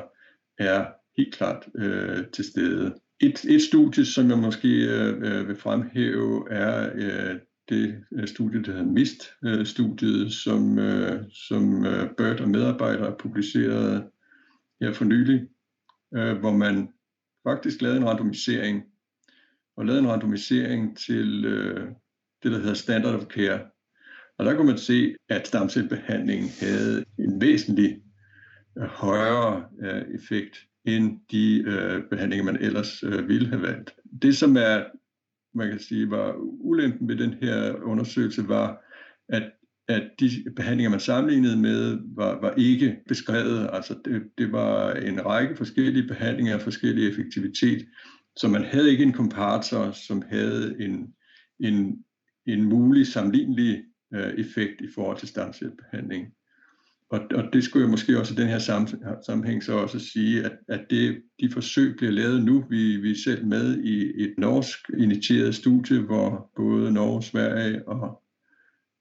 er 0.58 0.86
helt 1.16 1.34
klart 1.34 1.68
øh, 1.74 2.26
til 2.32 2.44
stede. 2.44 2.94
Et, 3.20 3.44
et 3.44 3.62
studie, 3.62 4.04
som 4.04 4.30
jeg 4.30 4.38
måske 4.38 4.68
øh, 4.68 5.14
øh 5.22 5.48
vil 5.48 5.56
fremhæve, 5.56 6.50
er 6.50 6.90
øh, 6.94 7.40
det 7.68 8.04
øh, 8.12 8.26
studie, 8.26 8.62
der 8.62 8.72
hedder 8.72 8.92
MIST-studiet, 8.92 10.24
øh, 10.24 10.30
som, 10.30 10.78
øh, 10.78 11.24
som 11.30 11.82
Bird 12.16 12.40
og 12.40 12.48
medarbejdere 12.48 13.16
publicerede 13.18 14.10
her 14.80 14.92
for 14.92 15.04
nylig, 15.04 15.48
hvor 16.10 16.56
man 16.56 16.88
faktisk 17.48 17.82
lavede 17.82 17.98
en 17.98 18.06
randomisering, 18.06 18.82
og 19.76 19.86
lavede 19.86 20.02
en 20.02 20.08
randomisering 20.08 20.98
til 20.98 21.42
det, 22.42 22.52
der 22.52 22.58
hedder 22.58 22.74
standard 22.74 23.14
of 23.14 23.24
care. 23.24 23.60
Og 24.38 24.44
der 24.44 24.56
kunne 24.56 24.66
man 24.66 24.78
se, 24.78 25.14
at 25.28 25.46
stamcellebehandling 25.46 26.50
havde 26.60 27.04
en 27.18 27.40
væsentlig 27.40 28.02
højere 28.76 29.64
effekt 30.14 30.68
end 30.84 31.20
de 31.30 31.64
øh, 31.66 32.02
behandlinger, 32.10 32.44
man 32.44 32.62
ellers 32.62 33.02
øh, 33.02 33.28
ville 33.28 33.48
have 33.48 33.62
valgt. 33.62 33.94
Det, 34.22 34.36
som 34.36 34.56
er, 34.56 34.84
man 35.58 35.70
kan 35.70 35.78
sige, 35.78 36.10
var 36.10 36.34
ulempen 36.40 37.08
ved 37.08 37.16
den 37.16 37.34
her 37.42 37.74
undersøgelse, 37.82 38.48
var, 38.48 38.84
at 39.28 39.50
at 39.88 40.10
de 40.20 40.30
behandlinger, 40.56 40.90
man 40.90 41.00
sammenlignede 41.00 41.56
med, 41.56 41.98
var, 42.16 42.40
var 42.40 42.54
ikke 42.54 42.96
beskrevet. 43.08 43.70
Altså 43.72 43.98
det, 44.04 44.22
det 44.38 44.52
var 44.52 44.92
en 44.92 45.26
række 45.26 45.56
forskellige 45.56 46.08
behandlinger 46.08 46.54
af 46.54 46.60
forskellig 46.60 47.08
effektivitet, 47.08 47.88
så 48.36 48.48
man 48.48 48.64
havde 48.64 48.90
ikke 48.90 49.04
en 49.04 49.12
komparator, 49.12 49.90
som 49.90 50.22
havde 50.28 50.76
en, 50.80 51.14
en, 51.60 52.04
en 52.46 52.64
mulig 52.64 53.06
sammenlignelig 53.06 53.84
øh, 54.14 54.34
effekt 54.34 54.80
i 54.80 54.88
forhold 54.94 55.18
til 55.18 55.28
stamcellebehandling. 55.28 56.26
Og, 57.10 57.20
og 57.34 57.44
det 57.52 57.64
skulle 57.64 57.82
jeg 57.82 57.90
måske 57.90 58.18
også 58.18 58.34
i 58.34 58.36
den 58.36 58.48
her 58.48 58.58
sammenhæng 59.26 59.62
så 59.62 59.72
også 59.72 59.98
sige, 59.98 60.44
at, 60.44 60.52
at 60.68 60.80
det, 60.90 61.22
de 61.40 61.50
forsøg 61.52 61.96
bliver 61.96 62.12
lavet 62.12 62.44
nu. 62.44 62.64
Vi, 62.70 62.96
vi 62.96 63.10
er 63.10 63.22
selv 63.24 63.46
med 63.46 63.78
i 63.78 64.22
et 64.22 64.34
norsk 64.38 64.78
initieret 64.98 65.54
studie, 65.54 66.00
hvor 66.00 66.50
både 66.56 66.92
Norge, 66.92 67.22
Sverige 67.22 67.88
og 67.88 68.22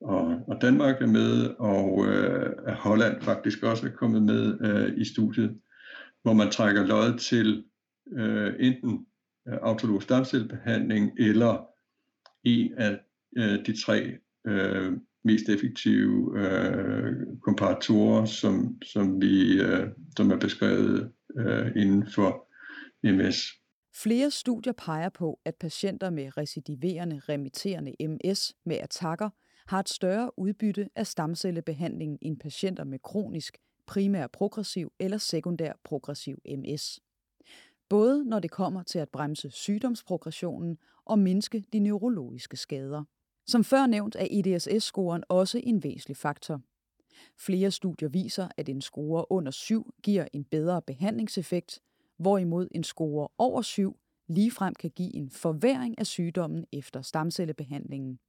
og, 0.02 0.44
og 0.48 0.62
Danmark 0.62 1.02
er 1.02 1.08
med, 1.08 1.56
og 1.60 2.06
øh, 2.06 2.68
Holland 2.68 3.22
faktisk 3.22 3.64
også 3.64 3.88
er 3.88 3.92
kommet 3.92 4.24
med 4.24 4.58
øh, 4.62 4.98
i 4.98 5.06
studiet, 5.06 5.58
hvor 6.22 6.34
man 6.34 6.52
trækker 6.52 6.86
lod 6.86 7.18
til 7.18 7.64
øh, 8.14 8.54
enten 8.60 9.06
øh, 9.48 9.58
autolog 9.62 10.04
stamcellebehandling 10.04 11.12
eller 11.20 11.68
en 12.44 12.74
af 12.78 13.00
øh, 13.38 13.66
de 13.66 13.82
tre 13.86 14.18
øh, 14.48 14.94
mest 15.28 15.50
effektive 15.50 16.40
øh, 16.40 17.14
komparatorer, 17.42 18.26
som, 18.26 18.82
som, 18.82 19.22
vi, 19.22 19.62
øh, 19.62 19.88
som 20.18 20.32
er 20.32 20.38
beskrevet 20.38 21.12
øh, 21.38 21.72
inden 21.76 22.08
for 22.16 22.48
MS. 23.04 23.38
Flere 24.04 24.32
studier 24.32 24.74
peger 24.74 25.10
på, 25.10 25.40
at 25.46 25.56
patienter 25.56 26.10
med 26.10 26.38
recidiverende 26.38 27.22
remitterende 27.30 27.94
MS 28.08 28.54
med 28.66 28.78
attacker– 28.84 29.30
har 29.68 29.80
et 29.80 29.90
større 29.90 30.40
udbytte 30.40 30.90
af 30.96 31.08
stamcellebehandling 31.08 32.18
end 32.22 32.40
patienter 32.40 32.84
med 32.84 33.00
kronisk, 33.00 33.58
primær 33.86 34.28
progressiv 34.28 34.92
eller 35.00 35.18
sekundær 35.18 35.74
progressiv 35.84 36.38
MS. 36.58 37.00
Både 37.90 38.26
når 38.26 38.40
det 38.40 38.52
kommer 38.52 38.84
til 38.84 39.00
at 39.00 39.10
bremse 39.10 39.52
sygdomsprogressionen 39.52 40.78
og 41.06 41.20
mindske 41.20 41.64
de 41.74 41.80
neurologiske 41.80 42.58
skader. 42.58 43.04
Som 43.48 43.64
før 43.64 43.88
nævnt 43.88 44.16
er 44.20 44.28
EDSS-scoren 44.32 45.24
også 45.30 45.62
en 45.64 45.84
væsentlig 45.84 46.18
faktor. 46.18 46.62
Flere 47.38 47.72
studier 47.72 48.10
viser, 48.10 48.48
at 48.58 48.70
en 48.70 48.82
score 48.82 49.32
under 49.32 49.52
7 49.52 49.94
giver 50.04 50.28
en 50.34 50.44
bedre 50.44 50.82
behandlingseffekt, 50.82 51.82
hvorimod 52.18 52.68
en 52.72 52.84
score 52.84 53.28
over 53.38 53.62
7 53.62 53.98
ligefrem 54.28 54.76
kan 54.76 54.90
give 54.90 55.16
en 55.16 55.30
forværing 55.30 56.00
af 56.00 56.08
sygdommen 56.08 56.66
efter 56.72 57.02
stamcellebehandlingen. 57.02 58.20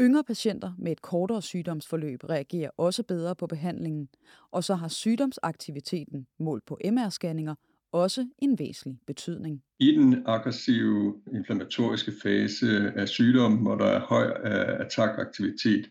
Yngre 0.00 0.24
patienter 0.24 0.72
med 0.78 0.92
et 0.92 1.02
kortere 1.02 1.42
sygdomsforløb 1.42 2.24
reagerer 2.24 2.70
også 2.76 3.02
bedre 3.02 3.36
på 3.36 3.46
behandlingen, 3.46 4.08
og 4.50 4.64
så 4.64 4.74
har 4.74 4.88
sygdomsaktiviteten 4.88 6.26
målt 6.38 6.64
på 6.64 6.78
MR-scanninger 6.84 7.54
også 7.92 8.26
en 8.38 8.58
væsentlig 8.58 8.98
betydning. 9.06 9.62
I 9.78 9.92
den 9.92 10.22
aggressive 10.26 11.14
inflammatoriske 11.34 12.12
fase 12.22 12.92
af 12.96 13.08
sygdommen, 13.08 13.62
hvor 13.62 13.76
der 13.76 13.86
er 13.86 14.00
høj 14.00 14.24
øh, 14.24 14.80
attackaktivitet, 14.80 15.90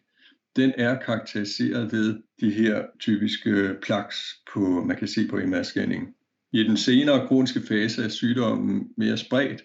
den 0.55 0.73
er 0.77 0.99
karakteriseret 0.99 1.91
ved 1.91 2.21
de 2.41 2.51
her 2.51 2.83
typiske 2.99 3.49
øh, 3.49 3.79
plaks 3.81 4.15
på, 4.53 4.59
man 4.59 4.97
kan 4.97 5.07
se 5.07 5.27
på 5.27 5.37
MR-scanning. 5.37 6.17
I 6.53 6.63
den 6.63 6.77
senere 6.77 7.27
kroniske 7.27 7.61
fase 7.61 8.03
af 8.03 8.11
sygdommen 8.11 8.89
mere 8.97 9.17
spredt, 9.17 9.63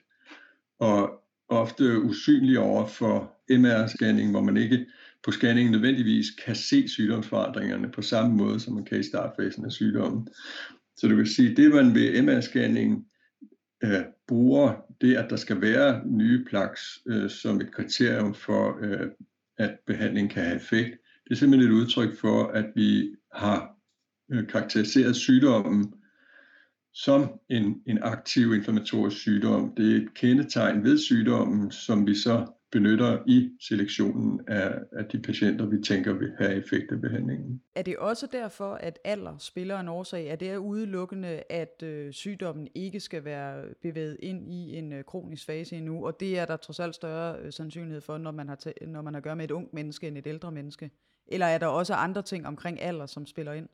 og 0.78 1.10
ofte 1.48 2.00
usynlig 2.02 2.58
over 2.58 2.86
for 2.86 3.32
MR-scanning, 3.50 4.30
hvor 4.30 4.40
man 4.40 4.56
ikke 4.56 4.86
på 5.24 5.30
scanningen 5.30 5.72
nødvendigvis 5.72 6.26
kan 6.44 6.54
se 6.54 6.88
sygdomsforandringerne 6.88 7.90
på 7.92 8.02
samme 8.02 8.36
måde, 8.36 8.60
som 8.60 8.74
man 8.74 8.84
kan 8.84 9.00
i 9.00 9.02
startfasen 9.02 9.64
af 9.64 9.72
sygdommen. 9.72 10.28
Så 10.96 11.08
du 11.08 11.16
kan 11.16 11.26
sige, 11.26 11.56
det 11.56 11.74
man 11.74 11.94
ved 11.94 12.22
MR-scanning 12.22 13.08
øh, 13.84 14.04
bruger, 14.28 14.74
det 15.00 15.16
at 15.16 15.30
der 15.30 15.36
skal 15.36 15.60
være 15.60 16.02
nye 16.06 16.44
plaks 16.44 16.98
øh, 17.06 17.30
som 17.30 17.60
et 17.60 17.72
kriterium 17.72 18.34
for, 18.34 18.78
øh, 18.80 19.10
at 19.58 19.78
behandling 19.86 20.30
kan 20.30 20.42
have 20.42 20.56
effekt, 20.56 20.98
det 21.24 21.30
er 21.30 21.34
simpelthen 21.34 21.70
et 21.70 21.74
udtryk 21.74 22.18
for, 22.18 22.46
at 22.46 22.66
vi 22.74 23.16
har 23.32 23.76
øh, 24.30 24.48
karakteriseret 24.48 25.16
sygdommen 25.16 25.92
som 26.92 27.40
en, 27.48 27.82
en 27.86 27.98
aktiv 28.02 28.54
inflammatorisk 28.54 29.16
sygdom. 29.16 29.74
Det 29.76 29.92
er 29.92 29.96
et 29.96 30.14
kendetegn 30.14 30.84
ved 30.84 30.98
sygdommen, 30.98 31.70
som 31.70 32.06
vi 32.06 32.14
så 32.14 32.46
benytter 32.76 33.18
i 33.26 33.50
selektionen 33.60 34.40
af, 34.46 34.74
af 34.92 35.04
de 35.04 35.18
patienter, 35.18 35.66
vi 35.66 35.82
tænker 35.82 36.12
vil 36.12 36.32
have 36.38 36.54
effekt 36.54 36.92
af 36.92 37.00
behandlingen. 37.00 37.62
Er 37.74 37.82
det 37.82 37.96
også 37.96 38.26
derfor, 38.32 38.74
at 38.74 38.98
alder 39.04 39.36
spiller 39.38 39.80
en 39.80 39.88
årsag? 39.88 40.26
Er 40.26 40.36
det 40.36 40.56
udelukkende, 40.56 41.42
at 41.50 41.82
øh, 41.82 42.12
sygdommen 42.12 42.68
ikke 42.74 43.00
skal 43.00 43.24
være 43.24 43.64
bevæget 43.82 44.16
ind 44.20 44.48
i 44.48 44.76
en 44.78 44.92
øh, 44.92 45.04
kronisk 45.04 45.46
fase 45.46 45.76
endnu, 45.76 46.06
og 46.06 46.20
det 46.20 46.38
er 46.38 46.44
der 46.44 46.56
trods 46.56 46.80
alt 46.80 46.94
større 46.94 47.36
øh, 47.42 47.52
sandsynlighed 47.52 48.00
for, 48.00 48.18
når 48.18 48.30
man, 48.30 48.48
har 48.48 48.86
når 48.86 49.02
man 49.02 49.14
har 49.14 49.18
at 49.18 49.24
gøre 49.24 49.36
med 49.36 49.44
et 49.44 49.50
ungt 49.50 49.74
menneske 49.74 50.08
end 50.08 50.18
et 50.18 50.26
ældre 50.26 50.52
menneske? 50.52 50.90
Eller 51.28 51.46
er 51.46 51.58
der 51.58 51.66
også 51.66 51.94
andre 51.94 52.22
ting 52.22 52.46
omkring 52.46 52.82
alder, 52.82 53.06
som 53.06 53.26
spiller 53.26 53.52
ind? 53.52 53.68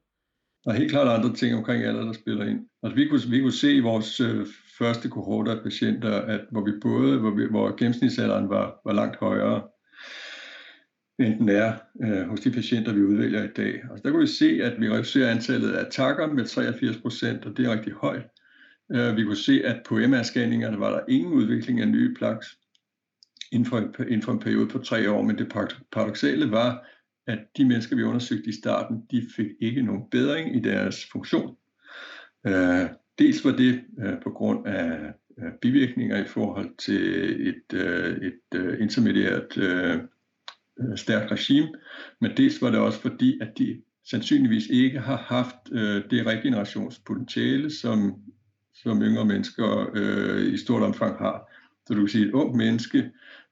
Der 0.64 0.70
er 0.70 0.76
helt 0.76 0.90
klart 0.90 1.18
andre 1.18 1.36
ting 1.36 1.56
omkring 1.56 1.84
alder, 1.84 2.04
der 2.04 2.12
spiller 2.12 2.44
ind. 2.44 2.60
Altså, 2.82 2.96
vi, 2.96 3.08
kunne, 3.08 3.20
vi 3.30 3.40
kunne 3.40 3.52
se 3.52 3.74
i 3.74 3.80
vores 3.80 4.20
øh, 4.20 4.46
første 4.78 5.08
kohorte 5.08 5.50
af 5.50 5.62
patienter, 5.62 6.20
at 6.20 6.40
hvor 6.50 6.64
vi 6.64 6.72
både, 6.82 7.18
hvor, 7.18 7.30
vi, 7.30 7.46
hvor 7.50 7.76
gennemsnitsalderen 7.76 8.48
var, 8.48 8.80
var 8.84 8.92
langt 8.92 9.16
højere, 9.16 9.62
end 11.18 11.38
den 11.38 11.48
er 11.48 11.72
øh, 12.02 12.28
hos 12.28 12.40
de 12.40 12.50
patienter, 12.50 12.92
vi 12.92 13.02
udvælger 13.02 13.44
i 13.44 13.52
dag. 13.56 13.74
Altså, 13.74 14.00
der 14.04 14.10
kunne 14.10 14.20
vi 14.20 14.26
se, 14.26 14.60
at 14.62 14.80
vi 14.80 14.90
reducerer 14.90 15.30
antallet 15.30 15.72
af 15.72 15.86
takker 15.90 16.26
med 16.26 16.44
83 16.44 16.96
procent, 16.96 17.44
og 17.44 17.56
det 17.56 17.66
er 17.66 17.72
rigtig 17.72 17.92
højt. 17.92 18.24
Øh, 18.92 19.16
vi 19.16 19.24
kunne 19.24 19.36
se, 19.36 19.62
at 19.64 19.82
på 19.86 19.94
MR-scanningerne 19.94 20.80
var 20.80 20.90
der 20.90 21.00
ingen 21.08 21.32
udvikling 21.32 21.80
af 21.80 21.88
nye 21.88 22.14
plaks 22.14 22.58
inden 23.52 23.66
for, 23.66 23.78
inden 23.98 24.22
for 24.22 24.32
en 24.32 24.38
periode 24.38 24.68
på 24.68 24.78
tre 24.78 25.10
år, 25.10 25.22
men 25.22 25.38
det 25.38 25.52
paradoxale 25.92 26.50
var, 26.50 26.86
at 27.26 27.38
de 27.56 27.64
mennesker, 27.64 27.96
vi 27.96 28.02
undersøgte 28.02 28.48
i 28.48 28.52
starten, 28.52 29.02
de 29.10 29.26
fik 29.36 29.46
ikke 29.60 29.82
nogen 29.82 30.02
bedring 30.10 30.56
i 30.56 30.60
deres 30.60 31.06
funktion. 31.12 31.56
Øh, 32.46 32.86
dels 33.18 33.44
var 33.44 33.50
det 33.50 33.84
øh, 33.98 34.22
på 34.22 34.30
grund 34.30 34.66
af 34.66 35.12
øh, 35.38 35.52
bivirkninger 35.60 36.24
i 36.24 36.26
forhold 36.26 36.76
til 36.78 37.48
et, 37.48 37.78
øh, 37.78 38.16
et 38.16 38.58
øh, 38.58 38.80
intermediært 38.80 39.58
øh, 39.58 39.94
øh 40.80 40.96
stærkt 40.96 41.32
regime, 41.32 41.68
men 42.20 42.30
dels 42.36 42.62
var 42.62 42.70
det 42.70 42.80
også 42.80 43.00
fordi, 43.00 43.38
at 43.40 43.58
de 43.58 43.82
sandsynligvis 44.04 44.66
ikke 44.66 45.00
har 45.00 45.16
haft 45.16 45.72
øh, 45.72 46.02
det 46.10 46.26
regenerationspotentiale, 46.26 47.70
som, 47.70 48.14
som 48.74 49.02
yngre 49.02 49.24
mennesker 49.24 49.90
øh, 49.94 50.54
i 50.54 50.56
stort 50.56 50.82
omfang 50.82 51.18
har. 51.18 51.52
Så 51.86 51.94
du 51.94 52.00
kan 52.00 52.08
sige, 52.08 52.22
at 52.22 52.28
et 52.28 52.34
ung 52.34 52.56
menneske 52.56 53.10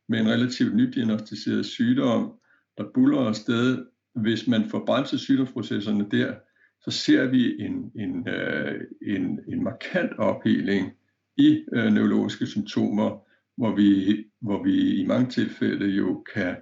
med 0.08 0.20
en 0.20 0.28
relativt 0.28 0.76
nydiagnostiseret 0.76 1.66
sygdom, 1.66 2.39
der 2.80 2.92
buller 2.94 3.20
afsted, 3.20 3.86
hvis 4.14 4.46
man 4.46 4.68
får 4.70 4.84
bremset 4.86 5.20
sygdomsprocesserne 5.20 6.06
der, 6.10 6.34
så 6.80 6.90
ser 6.90 7.26
vi 7.26 7.60
en, 7.60 7.92
en, 7.94 8.28
øh, 8.28 8.80
en, 9.02 9.40
en 9.48 9.64
markant 9.64 10.18
opheling 10.18 10.92
i 11.36 11.64
øh, 11.72 11.92
neurologiske 11.92 12.46
symptomer, 12.46 13.26
hvor 13.56 13.76
vi, 13.76 14.16
hvor 14.40 14.62
vi 14.62 15.02
i 15.02 15.06
mange 15.06 15.30
tilfælde 15.30 15.86
jo 15.86 16.24
kan, 16.34 16.56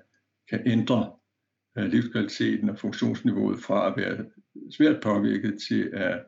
kan 0.50 0.62
ændre 0.66 1.12
øh, 1.78 1.84
livskvaliteten 1.84 2.70
og 2.70 2.78
funktionsniveauet 2.78 3.58
fra 3.60 3.90
at 3.90 3.96
være 3.96 4.24
svært 4.76 5.02
påvirket 5.02 5.58
til 5.68 5.90
at, 5.92 6.24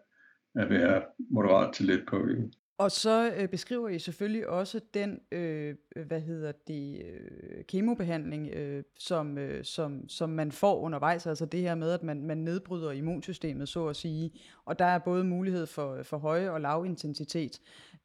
at 0.55 0.71
være 0.71 1.03
moderat 1.31 1.75
til 1.75 1.87
let 1.87 2.05
påvirket. 2.09 2.55
Og 2.81 2.91
så 2.91 3.33
øh, 3.37 3.49
beskriver 3.49 3.89
I 3.89 3.99
selvfølgelig 3.99 4.49
også 4.49 4.81
den, 4.95 5.21
øh, 5.33 5.75
hvad 6.07 6.21
hedder 6.21 6.53
det, 6.53 7.03
øh, 7.03 7.65
kemobehandling, 7.65 8.49
øh, 8.49 8.85
som, 8.99 9.39
øh, 9.39 9.65
som, 9.65 10.09
som 10.09 10.31
man 10.31 10.53
får 10.53 10.81
undervejs, 10.81 11.27
altså 11.27 11.47
det 11.47 11.61
her 11.61 11.75
med, 11.75 11.91
at 11.91 12.03
man, 12.03 12.23
man 12.23 12.39
nedbryder 12.39 12.91
immunsystemet, 12.91 13.69
så 13.69 13.87
at 13.87 13.97
sige, 13.97 14.31
og 14.65 14.79
der 14.79 14.85
er 14.85 14.99
både 14.99 15.25
mulighed 15.25 15.67
for, 15.67 16.03
for 16.03 16.19
høje 16.19 16.51
og 16.51 16.61
lav 16.61 16.85
intensitet. 16.87 17.61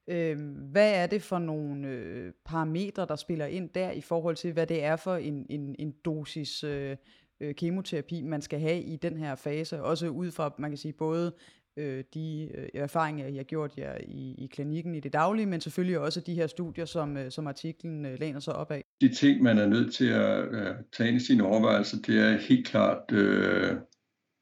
Øh, 0.07 0.39
hvad 0.71 0.93
er 1.03 1.07
det 1.07 1.21
for 1.21 1.39
nogle 1.39 1.87
øh, 1.87 2.33
parametre, 2.45 3.05
der 3.05 3.15
spiller 3.15 3.45
ind 3.45 3.69
der, 3.69 3.91
i 3.91 4.01
forhold 4.01 4.35
til, 4.35 4.53
hvad 4.53 4.67
det 4.67 4.83
er 4.83 4.95
for 4.95 5.15
en, 5.15 5.45
en, 5.49 5.75
en 5.79 5.91
dosis 6.05 6.63
øh, 6.63 6.97
øh, 7.39 7.55
kemoterapi, 7.55 8.21
man 8.21 8.41
skal 8.41 8.59
have 8.59 8.81
i 8.81 8.95
den 8.95 9.17
her 9.17 9.35
fase, 9.35 9.83
også 9.83 10.07
ud 10.07 10.31
fra, 10.31 10.55
man 10.57 10.71
kan 10.71 10.77
sige, 10.77 10.93
både 10.93 11.33
øh, 11.77 12.03
de 12.13 12.49
øh, 12.55 12.67
erfaringer, 12.73 13.25
jeg 13.27 13.35
har 13.35 13.43
gjort 13.43 13.77
jer 13.77 13.97
i, 14.07 14.35
i 14.37 14.47
klinikken 14.47 14.95
i 14.95 14.99
det 14.99 15.13
daglige, 15.13 15.45
men 15.45 15.61
selvfølgelig 15.61 15.99
også 15.99 16.21
de 16.21 16.33
her 16.33 16.47
studier, 16.47 16.85
som, 16.85 17.17
øh, 17.17 17.31
som 17.31 17.47
artiklen 17.47 18.05
øh, 18.05 18.19
læner 18.19 18.39
sig 18.39 18.55
op 18.55 18.71
af. 18.71 18.83
De 19.01 19.09
ting, 19.09 19.41
man 19.41 19.57
er 19.57 19.67
nødt 19.67 19.93
til 19.93 20.07
at 20.07 20.39
øh, 20.51 20.75
tage 20.97 21.09
ind 21.09 21.17
i 21.17 21.25
sine 21.25 21.43
overvejelser, 21.43 21.97
det 22.07 22.19
er 22.19 22.37
helt 22.37 22.67
klart 22.67 23.11
øh, 23.11 23.75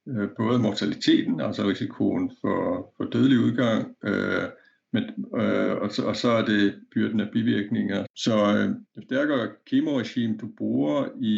øh, 0.08 0.30
både 0.38 0.60
mortaliteten, 0.60 1.42
altså 1.42 1.64
risikoen 1.64 2.32
for, 2.42 2.94
for 2.98 3.04
dødelig 3.04 3.40
udgang, 3.40 3.96
øh, 4.04 4.44
men, 4.94 5.04
øh, 5.42 5.76
og, 5.82 5.92
så, 5.92 6.06
og 6.06 6.16
så 6.16 6.30
er 6.30 6.46
det 6.46 6.76
byrden 6.94 7.20
af 7.20 7.30
bivirkninger. 7.34 8.06
Så 8.16 8.36
øh, 8.58 8.70
jo 8.98 9.02
stærkere 9.02 9.50
kemoregime 9.66 10.38
du 10.38 10.48
bruger 10.58 11.06
i, 11.22 11.36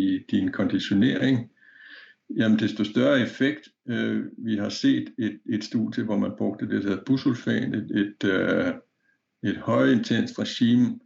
i 0.00 0.24
din 0.30 0.52
konditionering, 0.52 1.50
jamen 2.36 2.58
desto 2.58 2.84
større 2.84 3.20
effekt. 3.20 3.68
Øh, 3.88 4.24
vi 4.38 4.56
har 4.56 4.68
set 4.68 5.14
et, 5.18 5.40
et 5.46 5.64
studie, 5.64 6.04
hvor 6.04 6.18
man 6.18 6.32
brugte 6.38 6.68
det, 6.68 6.82
der 6.82 6.88
hedder 6.88 7.04
busulfan, 7.06 7.74
et, 7.74 7.90
et, 7.90 8.24
øh, 8.24 8.74
et 9.42 9.56
højintenst 9.56 10.38
regime. 10.38 10.98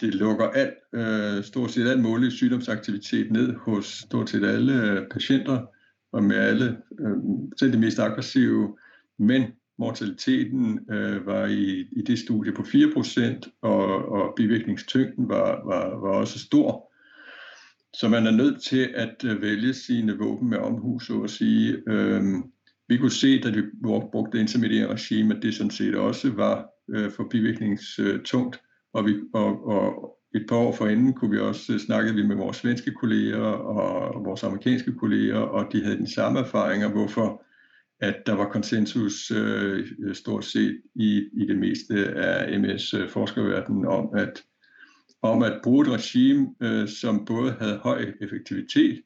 Det 0.00 0.14
lukker 0.14 0.44
alt, 0.44 0.74
øh, 0.94 1.44
stort 1.44 1.70
set 1.70 1.88
al 1.88 2.00
mulig 2.00 2.32
sygdomsaktivitet 2.32 3.32
ned 3.32 3.54
hos 3.54 3.86
stort 3.86 4.30
set 4.30 4.44
alle 4.44 4.82
øh, 4.82 5.08
patienter, 5.10 5.66
og 6.12 6.24
med 6.24 6.36
alle, 6.36 6.76
øh, 7.00 7.16
selv 7.58 7.72
de 7.72 7.78
mest 7.78 7.98
aggressive, 7.98 8.76
men 9.18 9.42
mortaliteten 9.78 10.90
øh, 10.90 11.26
var 11.26 11.46
i, 11.46 11.86
i 11.92 12.02
det 12.02 12.18
studie 12.18 12.52
på 12.52 12.62
4%, 12.62 13.58
og, 13.62 14.08
og 14.08 14.32
bivirkningstyngden 14.36 15.28
var, 15.28 15.62
var, 15.64 15.98
var 15.98 16.10
også 16.10 16.38
stor. 16.38 16.92
Så 17.94 18.08
man 18.08 18.26
er 18.26 18.30
nødt 18.30 18.62
til 18.62 18.90
at 18.94 19.24
øh, 19.24 19.42
vælge 19.42 19.74
sine 19.74 20.18
våben 20.18 20.50
med 20.50 20.58
omhu, 20.58 20.98
så 20.98 21.20
at 21.20 21.30
sige. 21.30 21.82
Øhm, 21.88 22.42
vi 22.88 22.96
kunne 22.96 23.10
se, 23.10 23.40
da 23.40 23.50
vi 23.50 23.62
brugte 23.82 24.40
intermediære 24.40 24.92
regime, 24.92 25.36
at 25.36 25.42
det 25.42 25.54
sådan 25.54 25.70
set 25.70 25.94
også 25.94 26.30
var 26.30 26.66
øh, 26.90 27.10
for 27.10 27.26
bivirkningstungt. 27.30 28.56
Øh, 28.56 28.60
og, 28.92 29.06
vi, 29.06 29.14
og, 29.34 29.66
og 29.66 30.18
et 30.34 30.44
par 30.48 30.56
år 30.56 30.72
forinden 30.72 31.14
kunne 31.14 31.30
vi 31.30 31.38
også 31.38 31.72
øh, 31.72 31.78
snakke 31.78 32.14
vi 32.14 32.26
med 32.26 32.36
vores 32.36 32.56
svenske 32.56 32.92
kolleger 32.92 33.42
og 33.42 34.24
vores 34.24 34.42
amerikanske 34.44 34.92
kolleger, 34.92 35.38
og 35.38 35.72
de 35.72 35.84
havde 35.84 35.96
den 35.96 36.10
samme 36.10 36.38
erfaringer, 36.38 36.88
hvorfor 36.88 37.44
at 38.00 38.16
der 38.26 38.32
var 38.32 38.48
konsensus 38.48 39.30
øh, 39.30 39.86
stort 40.14 40.44
set 40.44 40.80
i, 40.94 41.28
i 41.32 41.46
det 41.46 41.58
meste 41.58 42.08
af 42.08 42.60
MS-forskerverdenen 42.60 43.86
om, 43.86 44.08
at 44.14 44.42
om 45.22 45.42
at 45.42 45.60
bruge 45.62 45.86
et 45.86 45.92
regime, 45.92 46.54
øh, 46.60 46.88
som 46.88 47.24
både 47.24 47.52
havde 47.52 47.78
høj 47.78 48.12
effektivitet, 48.20 49.02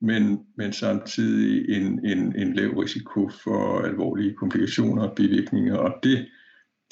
men, 0.00 0.46
men 0.56 0.72
samtidig 0.72 1.76
en, 1.76 2.06
en, 2.06 2.36
en 2.36 2.54
lav 2.54 2.70
risiko 2.70 3.28
for 3.28 3.80
alvorlige 3.80 4.34
komplikationer 4.34 5.08
og 5.08 5.16
bivirkninger. 5.16 5.76
Og 5.76 5.94
det, 6.02 6.28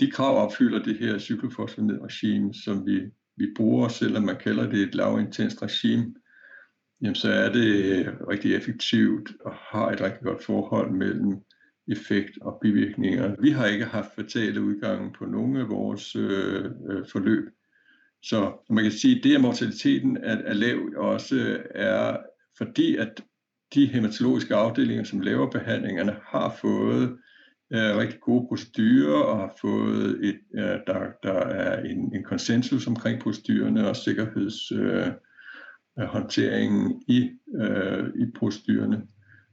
de 0.01 0.11
krav 0.11 0.45
opfylder 0.45 0.83
det 0.83 0.99
her 0.99 1.19
cyklofosfonid-regime, 1.19 2.55
som 2.55 2.87
vi, 2.87 3.01
vi 3.37 3.47
bruger, 3.57 3.89
selvom 3.89 4.23
man 4.23 4.37
kalder 4.37 4.71
det 4.71 4.83
et 4.83 4.95
lavintens 4.95 5.63
regime, 5.63 6.15
jamen 7.03 7.15
så 7.15 7.33
er 7.33 7.53
det 7.53 7.85
øh, 7.85 8.07
rigtig 8.29 8.55
effektivt 8.55 9.33
og 9.45 9.53
har 9.55 9.91
et 9.91 10.01
rigtig 10.01 10.23
godt 10.23 10.45
forhold 10.45 10.91
mellem 10.91 11.37
effekt 11.89 12.39
og 12.41 12.59
bivirkninger. 12.63 13.37
Vi 13.41 13.51
har 13.51 13.67
ikke 13.67 13.85
haft 13.85 14.15
fatale 14.15 14.63
udgange 14.63 15.13
på 15.19 15.25
nogen 15.25 15.57
af 15.57 15.69
vores 15.69 16.17
øh, 16.17 16.65
øh 16.65 17.07
forløb, 17.13 17.49
så 18.23 18.53
man 18.71 18.85
kan 18.85 18.93
sige, 18.93 19.17
at 19.17 19.25
det, 19.25 19.35
at 19.35 19.41
mortaliteten 19.41 20.17
er, 20.17 20.37
er 20.37 20.55
lav, 20.55 20.79
også 20.97 21.59
er 21.75 22.17
fordi, 22.59 22.97
at 22.97 23.23
de 23.75 23.87
hematologiske 23.87 24.55
afdelinger, 24.55 25.05
som 25.05 25.21
laver 25.21 25.51
behandlingerne, 25.51 26.17
har 26.23 26.57
fået 26.61 27.19
øh, 27.73 27.97
rigtig 27.97 28.21
gode 28.21 28.47
procedurer 28.49 29.23
og 29.23 29.39
har 29.39 29.57
fået 29.61 30.25
et, 30.25 30.39
øh, 30.55 30.79
der, 30.87 31.07
der 31.23 31.33
er 31.33 31.83
en, 31.83 32.15
en 32.15 32.25
konsensus 32.25 32.87
omkring 32.87 33.23
procedurerne 33.23 33.89
og 33.89 33.97
sikkerhedshåndteringen 33.97 36.93
øh, 36.93 36.99
i, 37.17 37.31
øh, 37.61 38.09
i 38.17 38.27
procedurerne. 38.39 39.03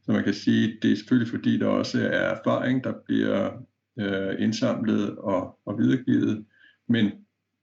Så 0.04 0.12
man 0.12 0.24
kan 0.24 0.34
sige, 0.34 0.68
at 0.68 0.74
det 0.82 0.92
er 0.92 0.96
selvfølgelig 0.96 1.32
fordi, 1.32 1.58
der 1.58 1.68
også 1.68 2.02
er 2.02 2.36
erfaring, 2.36 2.84
der 2.84 2.94
bliver 3.06 3.52
øh, 4.00 4.36
indsamlet 4.40 5.16
og, 5.16 5.60
og 5.66 5.80
videregivet, 5.80 6.46
men 6.90 7.12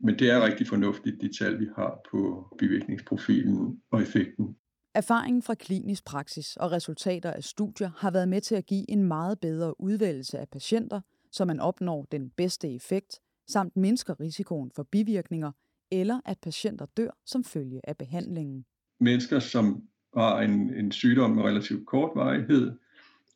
men 0.03 0.19
det 0.19 0.31
er 0.31 0.45
rigtig 0.45 0.67
fornuftigt, 0.67 1.21
de 1.21 1.37
tal, 1.39 1.61
vi 1.61 1.67
har 1.77 2.01
på 2.11 2.49
bivirkningsprofilen 2.59 3.81
og 3.91 4.03
effekten. 4.03 4.57
Erfaringen 4.95 5.43
fra 5.43 5.55
klinisk 5.55 6.05
praksis 6.05 6.57
og 6.57 6.73
resultater 6.73 7.31
af 7.31 7.45
studier 7.45 7.91
har 7.97 8.11
været 8.11 8.29
med 8.29 8.41
til 8.41 8.55
at 8.55 8.67
give 8.67 8.91
en 8.91 9.03
meget 9.03 9.41
bedre 9.41 9.81
udvælgelse 9.81 10.39
af 10.39 10.49
patienter, 10.49 11.01
så 11.33 11.45
man 11.45 11.61
opnår 11.61 12.07
den 12.13 12.31
bedste 12.31 12.75
effekt, 12.75 13.21
samt 13.49 13.77
mindsker 13.77 14.21
risikoen 14.21 14.71
for 14.77 14.83
bivirkninger, 14.83 15.53
eller 15.91 16.21
at 16.25 16.39
patienter 16.43 16.87
dør 16.97 17.11
som 17.27 17.45
følge 17.45 17.81
af 17.89 17.97
behandlingen. 17.97 18.65
Mennesker, 19.01 19.39
som 19.39 19.83
har 20.17 20.41
en, 20.41 20.75
en 20.75 20.93
sygdom 20.93 21.31
med 21.31 21.43
relativt 21.43 21.87
kort 21.87 22.11
varighed, 22.15 22.73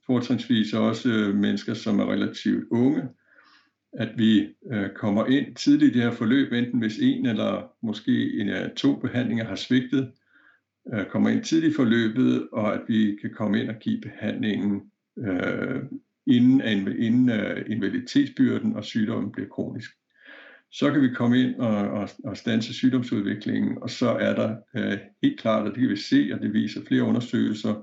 fortrinsvis 0.07 0.73
også 0.73 1.09
mennesker, 1.35 1.75
som 1.75 1.99
er 1.99 2.13
relativt 2.13 2.65
unge, 2.71 3.03
at 3.99 4.09
vi 4.17 4.49
øh, 4.73 4.91
kommer 4.95 5.27
ind 5.27 5.55
tidligt 5.55 5.91
i 5.91 5.99
det 5.99 6.03
her 6.03 6.11
forløb, 6.11 6.53
enten 6.53 6.79
hvis 6.79 6.99
en 6.99 7.27
eller 7.27 7.73
måske 7.83 8.41
en 8.41 8.49
af 8.49 8.71
to 8.77 8.97
behandlinger 8.97 9.45
har 9.45 9.57
svigtet, 9.57 10.13
øh, 10.95 11.07
kommer 11.07 11.31
ind 11.31 11.45
tidligt 11.45 11.73
i 11.73 11.77
forløbet, 11.77 12.49
og 12.53 12.75
at 12.75 12.81
vi 12.89 13.19
kan 13.21 13.31
komme 13.35 13.61
ind 13.61 13.69
og 13.69 13.77
give 13.81 14.01
behandlingen 14.01 14.83
øh, 15.19 15.83
inden, 16.27 16.61
inden 16.99 17.29
uh, 17.31 17.71
invaliditetsbyrden 17.71 18.77
og 18.77 18.85
sygdommen 18.85 19.33
bliver 19.33 19.49
kronisk. 19.49 19.91
Så 20.73 20.93
kan 20.93 21.03
vi 21.03 21.09
komme 21.15 21.41
ind 21.41 21.55
og, 21.55 21.77
og, 21.77 22.09
og 22.25 22.37
stanse 22.37 22.75
sygdomsudviklingen, 22.75 23.79
og 23.83 23.91
så 23.91 24.09
er 24.09 24.35
der 24.35 24.57
øh, 24.77 24.99
helt 25.23 25.41
klart, 25.41 25.67
og 25.67 25.75
det 25.75 25.81
kan 25.81 25.89
vi 25.89 25.97
se, 25.97 26.31
og 26.35 26.41
det 26.41 26.53
viser 26.53 26.81
flere 26.89 27.03
undersøgelser, 27.03 27.83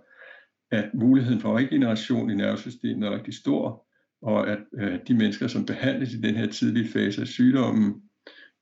at 0.71 0.89
muligheden 0.93 1.39
for 1.39 1.57
regeneration 1.57 2.29
i 2.29 2.35
nervesystemet 2.35 3.07
er 3.07 3.15
rigtig 3.15 3.33
stor, 3.33 3.87
og 4.23 4.51
at 4.51 4.59
øh, 4.79 4.99
de 5.07 5.13
mennesker, 5.13 5.47
som 5.47 5.65
behandles 5.65 6.13
i 6.13 6.21
den 6.21 6.35
her 6.35 6.47
tidlige 6.47 6.87
fase 6.87 7.21
af 7.21 7.27
sygdommen, 7.27 8.01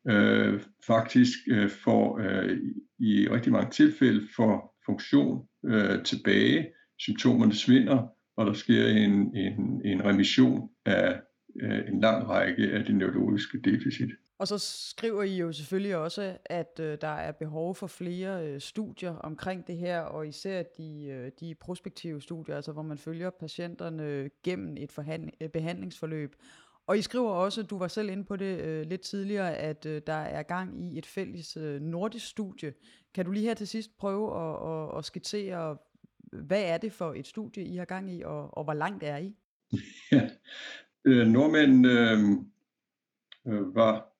øh, 0.10 0.62
faktisk 0.88 1.38
øh, 1.47 1.69
får 1.69 2.19
øh, 2.19 2.58
i 3.00 3.28
rigtig 3.30 3.52
mange 3.52 3.71
tilfælde 3.71 4.28
får 4.36 4.78
funktion 4.86 5.47
øh, 5.65 6.04
tilbage, 6.04 6.67
symptomerne 7.00 7.54
svinder, 7.54 8.08
og 8.38 8.45
der 8.45 8.54
sker 8.54 8.88
en, 8.88 9.36
en, 9.36 9.82
en 9.86 10.06
remission 10.06 10.69
af 10.86 11.19
øh, 11.62 11.80
en 11.93 12.02
lang 12.02 12.30
række 12.30 12.71
af 12.71 12.86
de 12.86 12.93
neurologiske 12.93 13.60
deficit. 13.60 14.10
Og 14.41 14.47
så 14.47 14.58
skriver 14.97 15.23
I 15.23 15.38
jo 15.38 15.51
selvfølgelig 15.51 15.95
også, 15.95 16.38
at 16.45 16.80
øh, 16.80 16.97
der 17.01 17.08
er 17.08 17.32
behov 17.32 17.75
for 17.75 17.88
flere 17.88 18.47
øh, 18.47 18.62
studier 18.62 19.15
omkring 19.15 19.67
det 19.67 19.77
her, 19.77 19.99
og 19.99 20.27
især 20.27 20.63
de, 20.63 21.04
øh, 21.04 21.32
de 21.39 21.56
prospektive 21.56 22.21
studier, 22.21 22.56
altså 22.56 22.71
hvor 22.71 22.82
man 22.82 22.97
følger 22.97 23.30
patienterne 23.30 24.30
gennem 24.43 24.77
et 24.77 24.91
forhandling, 24.91 25.36
øh, 25.41 25.49
behandlingsforløb. 25.49 26.36
Og 26.88 26.97
I 26.97 27.01
skriver 27.01 27.30
også, 27.30 27.63
du 27.63 27.77
var 27.77 27.88
selv 27.88 28.10
inde 28.10 28.23
på 28.23 28.36
det 28.36 28.60
øh, 28.60 28.86
lidt 28.86 29.01
tidligere, 29.01 29.56
at 29.56 29.86
øh, 29.86 30.01
der 30.08 30.13
er 30.13 30.43
gang 30.43 30.82
i 30.82 30.97
et 30.97 31.06
fælles 31.06 31.58
øh, 31.58 31.82
nordisk 31.82 32.27
studie. 32.27 32.73
Kan 33.13 33.25
du 33.25 33.32
lige 33.32 33.45
her 33.45 33.54
til 33.54 33.67
sidst 33.67 33.97
prøve 33.97 34.41
at, 34.41 34.71
at, 34.71 34.97
at 34.97 35.06
skitsere, 35.06 35.77
hvad 36.17 36.63
er 36.63 36.77
det 36.77 36.93
for 36.93 37.13
et 37.13 37.27
studie, 37.27 37.63
I 37.63 37.75
har 37.75 37.86
gang 37.86 38.12
i, 38.12 38.21
og, 38.21 38.58
og 38.58 38.63
hvor 38.63 38.73
langt 38.73 39.04
er 39.04 39.17
I? 39.17 39.36
Ja, 40.12 40.30
øh, 41.06 41.27
nordmænd 41.27 41.88
øh, 41.88 42.19
øh, 43.47 43.75
var 43.75 44.11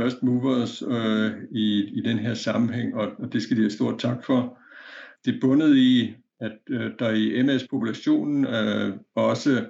first 0.00 0.22
movers 0.22 0.82
øh, 0.82 1.32
i, 1.50 1.84
i 1.84 2.00
den 2.00 2.18
her 2.18 2.34
sammenhæng, 2.34 2.94
og, 2.94 3.12
og 3.18 3.32
det 3.32 3.42
skal 3.42 3.56
de 3.56 3.62
have 3.62 3.70
stort 3.70 3.98
tak 3.98 4.24
for. 4.24 4.58
Det 5.24 5.38
bundet 5.40 5.76
i, 5.76 6.14
at 6.40 6.58
øh, 6.70 6.90
der 6.98 7.10
i 7.10 7.42
MS-populationen 7.42 8.46
øh, 8.46 8.96
også 9.14 9.64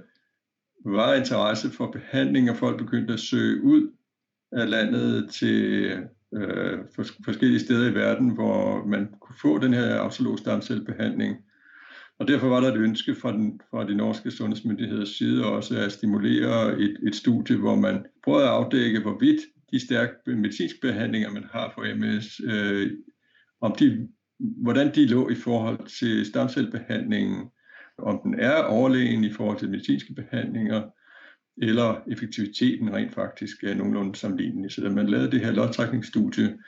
var 0.85 1.14
interesse 1.14 1.70
for 1.70 1.90
behandling, 1.90 2.50
og 2.50 2.56
folk 2.56 2.78
begyndte 2.78 3.12
at 3.12 3.20
søge 3.20 3.62
ud 3.62 3.90
af 4.52 4.70
landet 4.70 5.30
til 5.30 5.92
øh, 6.35 6.78
forskellige 7.24 7.61
steder 7.61 7.90
i 7.90 7.94
verden, 7.94 8.30
hvor 8.30 8.85
man 8.87 9.08
kunne 9.20 9.37
få 9.42 9.58
den 9.58 9.74
her 9.74 9.96
autolog 9.96 10.38
stamcellebehandling. 10.38 11.37
Og 12.18 12.28
derfor 12.28 12.48
var 12.48 12.61
der 12.61 12.72
et 12.72 12.80
ønske 12.80 13.14
fra, 13.14 13.32
den, 13.32 13.61
fra 13.70 13.87
de 13.87 13.94
norske 13.94 14.30
sundhedsmyndigheders 14.30 15.08
side 15.08 15.46
også 15.46 15.78
at 15.78 15.92
stimulere 15.92 16.80
et, 16.80 16.96
et 17.02 17.14
studie, 17.14 17.56
hvor 17.56 17.74
man 17.74 18.06
prøvede 18.24 18.44
at 18.44 18.50
afdække, 18.50 19.00
hvorvidt 19.00 19.40
de 19.72 19.87
stærke 19.87 20.12
medicinske 20.26 20.78
behandlinger, 20.82 21.30
man 21.30 21.44
har 21.52 21.72
for 21.74 21.94
MS, 21.96 22.40
øh, 22.44 22.90
om 23.61 23.74
de, 23.78 24.08
hvordan 24.38 24.94
de 24.94 25.06
lå 25.06 25.28
i 25.28 25.35
forhold 25.35 25.87
til 25.87 26.26
stamcellebehandlingen, 26.26 27.48
om 27.98 28.20
den 28.24 28.35
er 28.38 28.62
overlegen 28.62 29.24
i 29.24 29.32
forhold 29.32 29.58
til 29.58 29.70
medicinske 29.70 30.14
behandlinger, 30.14 30.82
eller 31.62 32.02
effektiviteten 32.11 32.94
rent 32.94 33.14
faktisk 33.14 33.64
er 33.64 33.74
nogenlunde 33.74 34.16
sammenlignelig. 34.16 34.72
Så 34.72 34.80
da 34.80 34.88
man 34.88 35.06
lavede 35.06 35.30
det 35.30 35.40
her 35.40 35.52
lodtrækningsstudie, 35.52 36.58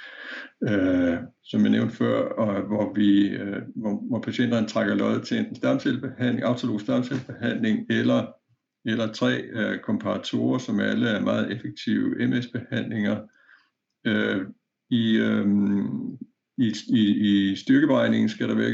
øh, 0.69 1.17
som 1.43 1.63
jeg 1.63 1.71
nævnte 1.71 1.95
før, 1.95 2.21
og 2.21 2.63
hvor, 2.63 2.95
vi, 2.95 3.29
øh, 3.29 3.63
hvor, 3.77 4.09
hvor 4.09 4.21
patienterne 4.21 4.67
trækker 4.67 4.95
lod 4.95 5.21
til 5.21 5.39
enten 5.39 5.57
stamcellebehandling, 5.57 6.47
autolog 6.47 6.81
stamcellebehandling, 6.81 7.87
eller, 7.91 8.27
eller 8.85 9.13
tre 9.13 9.43
øh, 9.43 9.81
komparatorer, 9.81 10.59
som 10.59 10.81
alle 10.81 11.09
er 11.09 11.21
meget 11.21 11.53
effektive 11.53 12.29
MS-behandlinger, 12.29 13.21
øh, 14.07 14.47
i, 14.91 15.17
øh, 15.17 15.47
i, 16.59 16.73
i, 16.89 17.03
i 17.51 17.57
styrkeberegningen 17.57 18.29
skal 18.29 18.49
der 18.49 18.55
være 18.55 18.71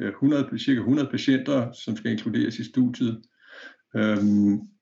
øh, 0.00 0.08
100, 0.08 0.58
cirka 0.58 0.80
100 0.80 1.08
patienter, 1.10 1.72
som 1.72 1.96
skal 1.96 2.10
inkluderes 2.10 2.58
i 2.58 2.64
studiet. 2.64 3.22
Øh, 3.96 4.18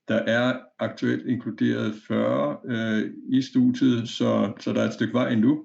der 0.09 0.23
er 0.27 0.59
aktuelt 0.79 1.27
inkluderet 1.27 1.95
40 2.09 2.59
øh, 2.69 3.11
i 3.29 3.43
studiet, 3.43 4.09
så, 4.09 4.53
så 4.61 4.73
der 4.73 4.83
er 4.83 4.87
et 4.87 4.95
stykke 4.95 5.15
vej 5.15 5.31
endnu. 5.33 5.65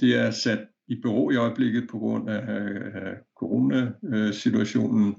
Det 0.00 0.16
er 0.18 0.30
sat 0.30 0.66
i 0.88 1.00
bero 1.02 1.30
i 1.30 1.36
øjeblikket 1.36 1.88
på 1.90 1.98
grund 1.98 2.30
af, 2.30 2.42
af 2.94 3.14
coronasituationen, 3.38 5.08
øh, 5.08 5.14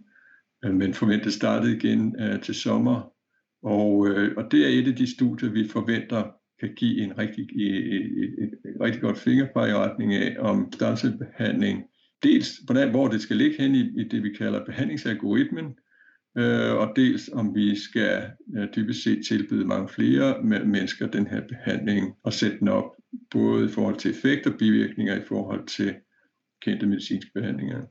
Øh, 0.66 0.74
men 0.74 0.94
forventes 0.94 1.34
startet 1.34 1.70
igen 1.70 2.16
øh, 2.22 2.42
til 2.42 2.56
sommer. 2.56 3.12
Og, 3.64 4.08
øh, 4.08 4.34
og 4.38 4.52
det 4.52 4.64
er 4.64 4.80
et 4.82 4.88
af 4.88 4.96
de 4.96 5.16
studier, 5.16 5.50
vi 5.50 5.68
forventer 5.68 6.24
kan 6.60 6.74
give 6.76 7.04
en 7.04 7.18
rigtig, 7.18 7.44
et, 7.56 7.96
et, 7.96 8.34
et, 8.44 8.52
et 8.66 8.82
rigtig 8.82 9.02
godt 9.02 9.18
fingerpeg 9.18 9.70
i 9.70 9.74
retning 9.74 10.14
af, 10.14 10.36
om 10.40 10.72
stamcellebehandling, 10.74 11.84
dels 12.24 12.58
hvordan, 12.66 12.90
hvor 12.90 13.08
det 13.08 13.22
skal 13.22 13.38
ligge 13.38 13.58
hen 13.58 13.76
i, 13.76 14.02
i 14.02 14.04
det, 14.04 14.24
vi 14.24 14.30
kalder 14.30 14.66
behandlingsalgoritmen, 14.66 15.66
øh, 16.38 16.74
og 16.74 16.94
dels 16.96 17.30
om 17.34 17.56
vi 17.56 17.76
skal 17.76 18.32
øh, 18.58 18.68
dybest 18.76 19.04
set 19.04 19.26
tilbyde 19.28 19.66
mange 19.66 19.90
flere 19.90 20.44
mennesker 20.66 21.08
den 21.08 21.28
her 21.28 21.42
behandling 21.48 22.14
og 22.24 22.34
sætte 22.34 22.60
den 22.60 22.68
op 22.68 22.92
både 23.32 23.66
i 23.66 23.70
forhold 23.70 23.96
til 23.96 24.12
effekt 24.12 24.48
og 24.48 24.54
bivirkninger 24.60 25.16
i 25.16 25.26
forhold 25.28 25.68
til 25.68 25.96
kendte 26.62 26.88
medicinske 26.88 27.32
behandlinger. 27.34 27.82